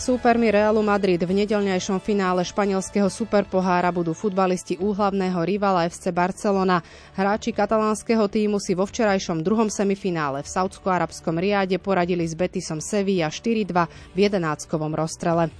Súpermi 0.00 0.48
Realu 0.48 0.80
Madrid 0.80 1.20
v 1.20 1.44
nedelňajšom 1.44 2.00
finále 2.00 2.40
španielského 2.40 3.12
superpohára 3.12 3.92
budú 3.92 4.16
futbalisti 4.16 4.80
úhlavného 4.80 5.36
rivala 5.44 5.84
FC 5.84 6.08
Barcelona. 6.08 6.80
Hráči 7.12 7.52
katalánskeho 7.52 8.24
týmu 8.24 8.56
si 8.64 8.72
vo 8.72 8.88
včerajšom 8.88 9.44
druhom 9.44 9.68
semifinále 9.68 10.40
v 10.40 10.48
saudsko-arabskom 10.48 11.36
riade 11.36 11.76
poradili 11.76 12.24
s 12.24 12.32
Betisom 12.32 12.80
Sevilla 12.80 13.28
4-2 13.28 14.16
v 14.16 14.18
jedenáckovom 14.24 14.96
rozstrele. 14.96 15.52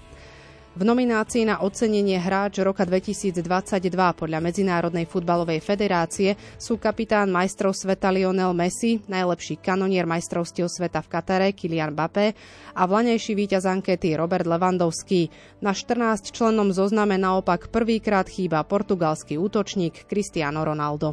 V 0.80 0.88
nominácii 0.88 1.44
na 1.44 1.60
ocenenie 1.60 2.16
hráč 2.16 2.64
roka 2.64 2.88
2022 2.88 3.36
podľa 4.16 4.40
Medzinárodnej 4.40 5.04
futbalovej 5.04 5.60
federácie 5.60 6.40
sú 6.56 6.80
kapitán 6.80 7.28
majstrov 7.28 7.76
sveta 7.76 8.08
Lionel 8.08 8.56
Messi, 8.56 8.96
najlepší 9.04 9.60
kanonier 9.60 10.08
majstrovstiev 10.08 10.72
sveta 10.72 11.04
v 11.04 11.10
Katare 11.12 11.48
Kylian 11.52 11.92
Mbappé 11.92 12.32
a 12.72 12.88
vlanejší 12.88 13.36
víťaz 13.36 13.68
ankety 13.68 14.16
Robert 14.16 14.48
Lewandowski. 14.48 15.28
Na 15.60 15.76
14 15.76 16.32
člennom 16.32 16.72
zozname 16.72 17.20
naopak 17.20 17.68
prvýkrát 17.68 18.24
chýba 18.32 18.64
portugalský 18.64 19.36
útočník 19.36 20.08
Cristiano 20.08 20.64
Ronaldo. 20.64 21.12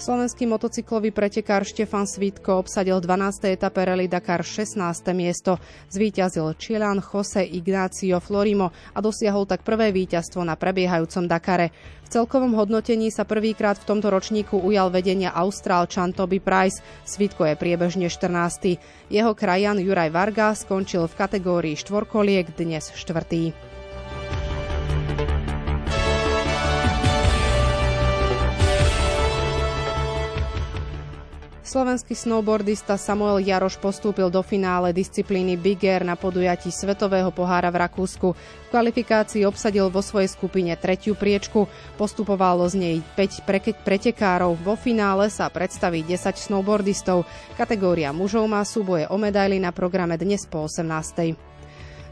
Slovenský 0.00 0.48
motocyklový 0.48 1.12
pretekár 1.12 1.60
Štefan 1.60 2.08
Svítko 2.08 2.64
obsadil 2.64 3.04
12. 3.04 3.52
etape 3.52 3.84
Rally 3.84 4.08
Dakar 4.08 4.40
16. 4.40 4.80
miesto. 5.12 5.60
Zvíťazil 5.92 6.56
Čilan 6.56 7.04
Jose 7.04 7.44
Ignacio 7.44 8.16
Florimo 8.16 8.72
a 8.96 8.98
dosiahol 9.04 9.44
tak 9.44 9.60
prvé 9.60 9.92
víťazstvo 9.92 10.40
na 10.40 10.56
prebiehajúcom 10.56 11.28
Dakare. 11.28 11.68
V 12.08 12.16
celkovom 12.16 12.56
hodnotení 12.56 13.12
sa 13.12 13.28
prvýkrát 13.28 13.76
v 13.76 13.92
tomto 13.92 14.08
ročníku 14.08 14.56
ujal 14.56 14.88
vedenia 14.88 15.36
Austrálčan 15.36 16.16
Toby 16.16 16.40
Price. 16.40 16.80
Svítko 17.04 17.44
je 17.44 17.60
priebežne 17.60 18.08
14. 18.08 18.80
Jeho 19.12 19.32
krajan 19.36 19.84
Juraj 19.84 20.16
Varga 20.16 20.56
skončil 20.56 21.12
v 21.12 21.18
kategórii 21.20 21.76
štvorkoliek 21.76 22.48
dnes 22.56 22.88
štvrtý. 22.96 23.52
Slovenský 31.70 32.18
snowboardista 32.18 32.98
Samuel 32.98 33.46
Jaroš 33.46 33.78
postúpil 33.78 34.26
do 34.26 34.42
finále 34.42 34.90
disciplíny 34.90 35.54
Big 35.54 35.78
Air 35.86 36.02
na 36.02 36.18
podujatí 36.18 36.66
Svetového 36.66 37.30
pohára 37.30 37.70
v 37.70 37.86
Rakúsku. 37.86 38.34
V 38.34 38.68
kvalifikácii 38.74 39.46
obsadil 39.46 39.86
vo 39.86 40.02
svojej 40.02 40.26
skupine 40.34 40.74
tretiu 40.74 41.14
priečku, 41.14 41.70
postupovalo 41.94 42.66
z 42.66 42.74
nej 42.74 42.96
5 43.14 43.86
pretekárov. 43.86 44.58
Vo 44.58 44.74
finále 44.74 45.30
sa 45.30 45.46
predstaví 45.46 46.02
10 46.02 46.50
snowboardistov. 46.50 47.22
Kategória 47.54 48.10
mužov 48.10 48.50
má 48.50 48.66
súboje 48.66 49.06
o 49.06 49.14
medaily 49.14 49.62
na 49.62 49.70
programe 49.70 50.18
dnes 50.18 50.50
po 50.50 50.66
18. 50.66 51.38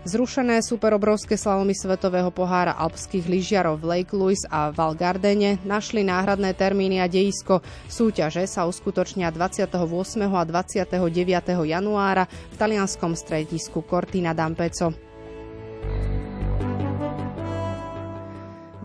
Zrušené 0.06 0.62
superobrovské 0.62 1.34
slalomy 1.34 1.74
Svetového 1.74 2.30
pohára 2.30 2.70
alpských 2.78 3.26
lyžiarov 3.26 3.82
v 3.82 3.98
Lake 3.98 4.14
Louise 4.14 4.46
a 4.46 4.70
Val 4.70 4.94
Gardene 4.94 5.58
našli 5.66 6.06
náhradné 6.06 6.54
termíny 6.54 7.02
a 7.02 7.10
dejisko. 7.10 7.66
Súťaže 7.90 8.46
sa 8.46 8.70
uskutočnia 8.70 9.34
28. 9.34 9.74
a 10.22 10.42
29. 10.46 10.94
januára 11.66 12.30
v 12.30 12.54
talianskom 12.54 13.18
stredisku 13.18 13.82
Cortina 13.82 14.30
d'Ampezzo. 14.30 15.07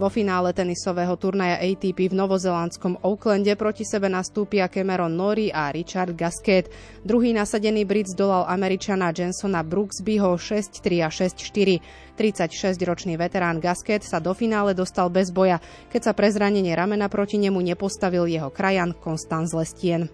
Vo 0.03 0.11
finále 0.11 0.51
tenisového 0.51 1.15
turnaja 1.15 1.63
ATP 1.63 2.11
v 2.11 2.19
novozelandskom 2.19 3.07
Oaklande 3.07 3.55
proti 3.55 3.87
sebe 3.87 4.11
nastúpia 4.11 4.67
Cameron 4.67 5.15
Norrie 5.15 5.47
a 5.47 5.71
Richard 5.71 6.11
Gasquet. 6.11 6.67
Druhý 7.07 7.31
nasadený 7.31 7.87
Brit 7.87 8.11
zdolal 8.11 8.43
Američana 8.51 9.15
Jensona 9.15 9.63
Brooksbyho 9.63 10.35
6-3 10.35 11.07
a 11.07 11.07
6-4. 11.07 12.19
36-ročný 12.19 13.15
veterán 13.15 13.63
Gasquet 13.63 14.03
sa 14.03 14.19
do 14.19 14.35
finále 14.35 14.75
dostal 14.75 15.07
bez 15.07 15.31
boja, 15.31 15.63
keď 15.87 16.01
sa 16.03 16.11
pre 16.11 16.27
zranenie 16.27 16.75
ramena 16.75 17.07
proti 17.07 17.39
nemu 17.39 17.63
nepostavil 17.63 18.27
jeho 18.27 18.51
krajan 18.51 18.91
Konstanz 18.99 19.55
Lestien. 19.55 20.11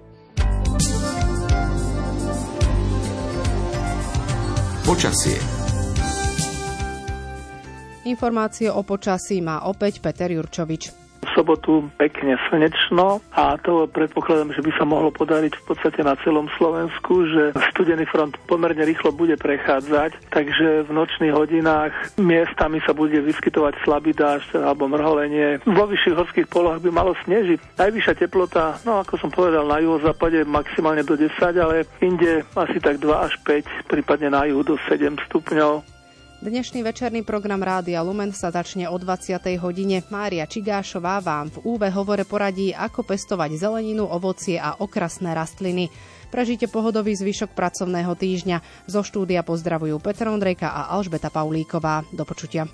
Počasie 4.85 5.58
Informácie 8.07 8.71
o 8.71 8.79
počasí 8.79 9.43
má 9.43 9.67
opäť 9.67 9.99
Peter 9.99 10.31
Jurčovič. 10.31 10.83
V 11.19 11.27
sobotu 11.35 11.91
pekne 11.99 12.39
slnečno 12.47 13.19
a 13.35 13.59
to 13.59 13.91
predpokladám, 13.91 14.55
že 14.55 14.63
by 14.63 14.71
sa 14.79 14.87
mohlo 14.87 15.11
podariť 15.11 15.51
v 15.51 15.63
podstate 15.67 15.99
na 15.99 16.15
celom 16.23 16.47
Slovensku, 16.55 17.27
že 17.27 17.51
studený 17.75 18.07
front 18.07 18.39
pomerne 18.47 18.87
rýchlo 18.87 19.11
bude 19.11 19.35
prechádzať, 19.35 20.15
takže 20.31 20.87
v 20.87 20.91
nočných 20.95 21.35
hodinách 21.35 21.91
miestami 22.15 22.79
sa 22.87 22.95
bude 22.95 23.19
vyskytovať 23.19 23.83
slabý 23.83 24.15
dážď 24.15 24.63
alebo 24.63 24.87
mrholenie. 24.87 25.59
Vo 25.67 25.91
vyšších 25.91 26.15
horských 26.15 26.47
polohách 26.47 26.87
by 26.87 26.91
malo 26.95 27.11
snežiť. 27.27 27.59
Najvyššia 27.75 28.15
teplota, 28.15 28.79
no 28.87 29.03
ako 29.03 29.19
som 29.19 29.27
povedal, 29.27 29.67
na 29.67 29.83
juhozápade 29.83 30.47
maximálne 30.47 31.03
do 31.03 31.19
10, 31.19 31.35
ale 31.59 31.83
inde 31.99 32.47
asi 32.55 32.79
tak 32.79 32.95
2 33.03 33.11
až 33.11 33.35
5, 33.43 33.91
prípadne 33.91 34.31
na 34.31 34.47
juhu 34.47 34.63
do 34.63 34.75
7 34.87 35.19
stupňov. 35.27 35.98
Dnešný 36.39 36.87
večerný 36.87 37.27
program 37.27 37.59
Rádia 37.59 37.99
Lumen 37.99 38.31
sa 38.31 38.47
začne 38.47 38.87
o 38.87 38.95
20. 38.95 39.43
hodine. 39.59 40.07
Mária 40.07 40.47
Čigášová 40.47 41.19
vám 41.19 41.51
v 41.51 41.75
úve 41.75 41.91
hovore 41.91 42.23
poradí, 42.23 42.71
ako 42.71 43.03
pestovať 43.03 43.59
zeleninu, 43.59 44.07
ovocie 44.07 44.55
a 44.55 44.79
okrasné 44.79 45.35
rastliny. 45.35 45.91
Prežite 46.31 46.71
pohodový 46.71 47.11
zvyšok 47.19 47.51
pracovného 47.51 48.15
týždňa. 48.15 48.87
Zo 48.87 49.03
štúdia 49.03 49.43
pozdravujú 49.43 49.99
Petr 49.99 50.31
Ondrejka 50.31 50.71
a 50.71 50.95
Alžbeta 50.95 51.27
Paulíková. 51.27 52.07
Do 52.15 52.23
počutia. 52.23 52.71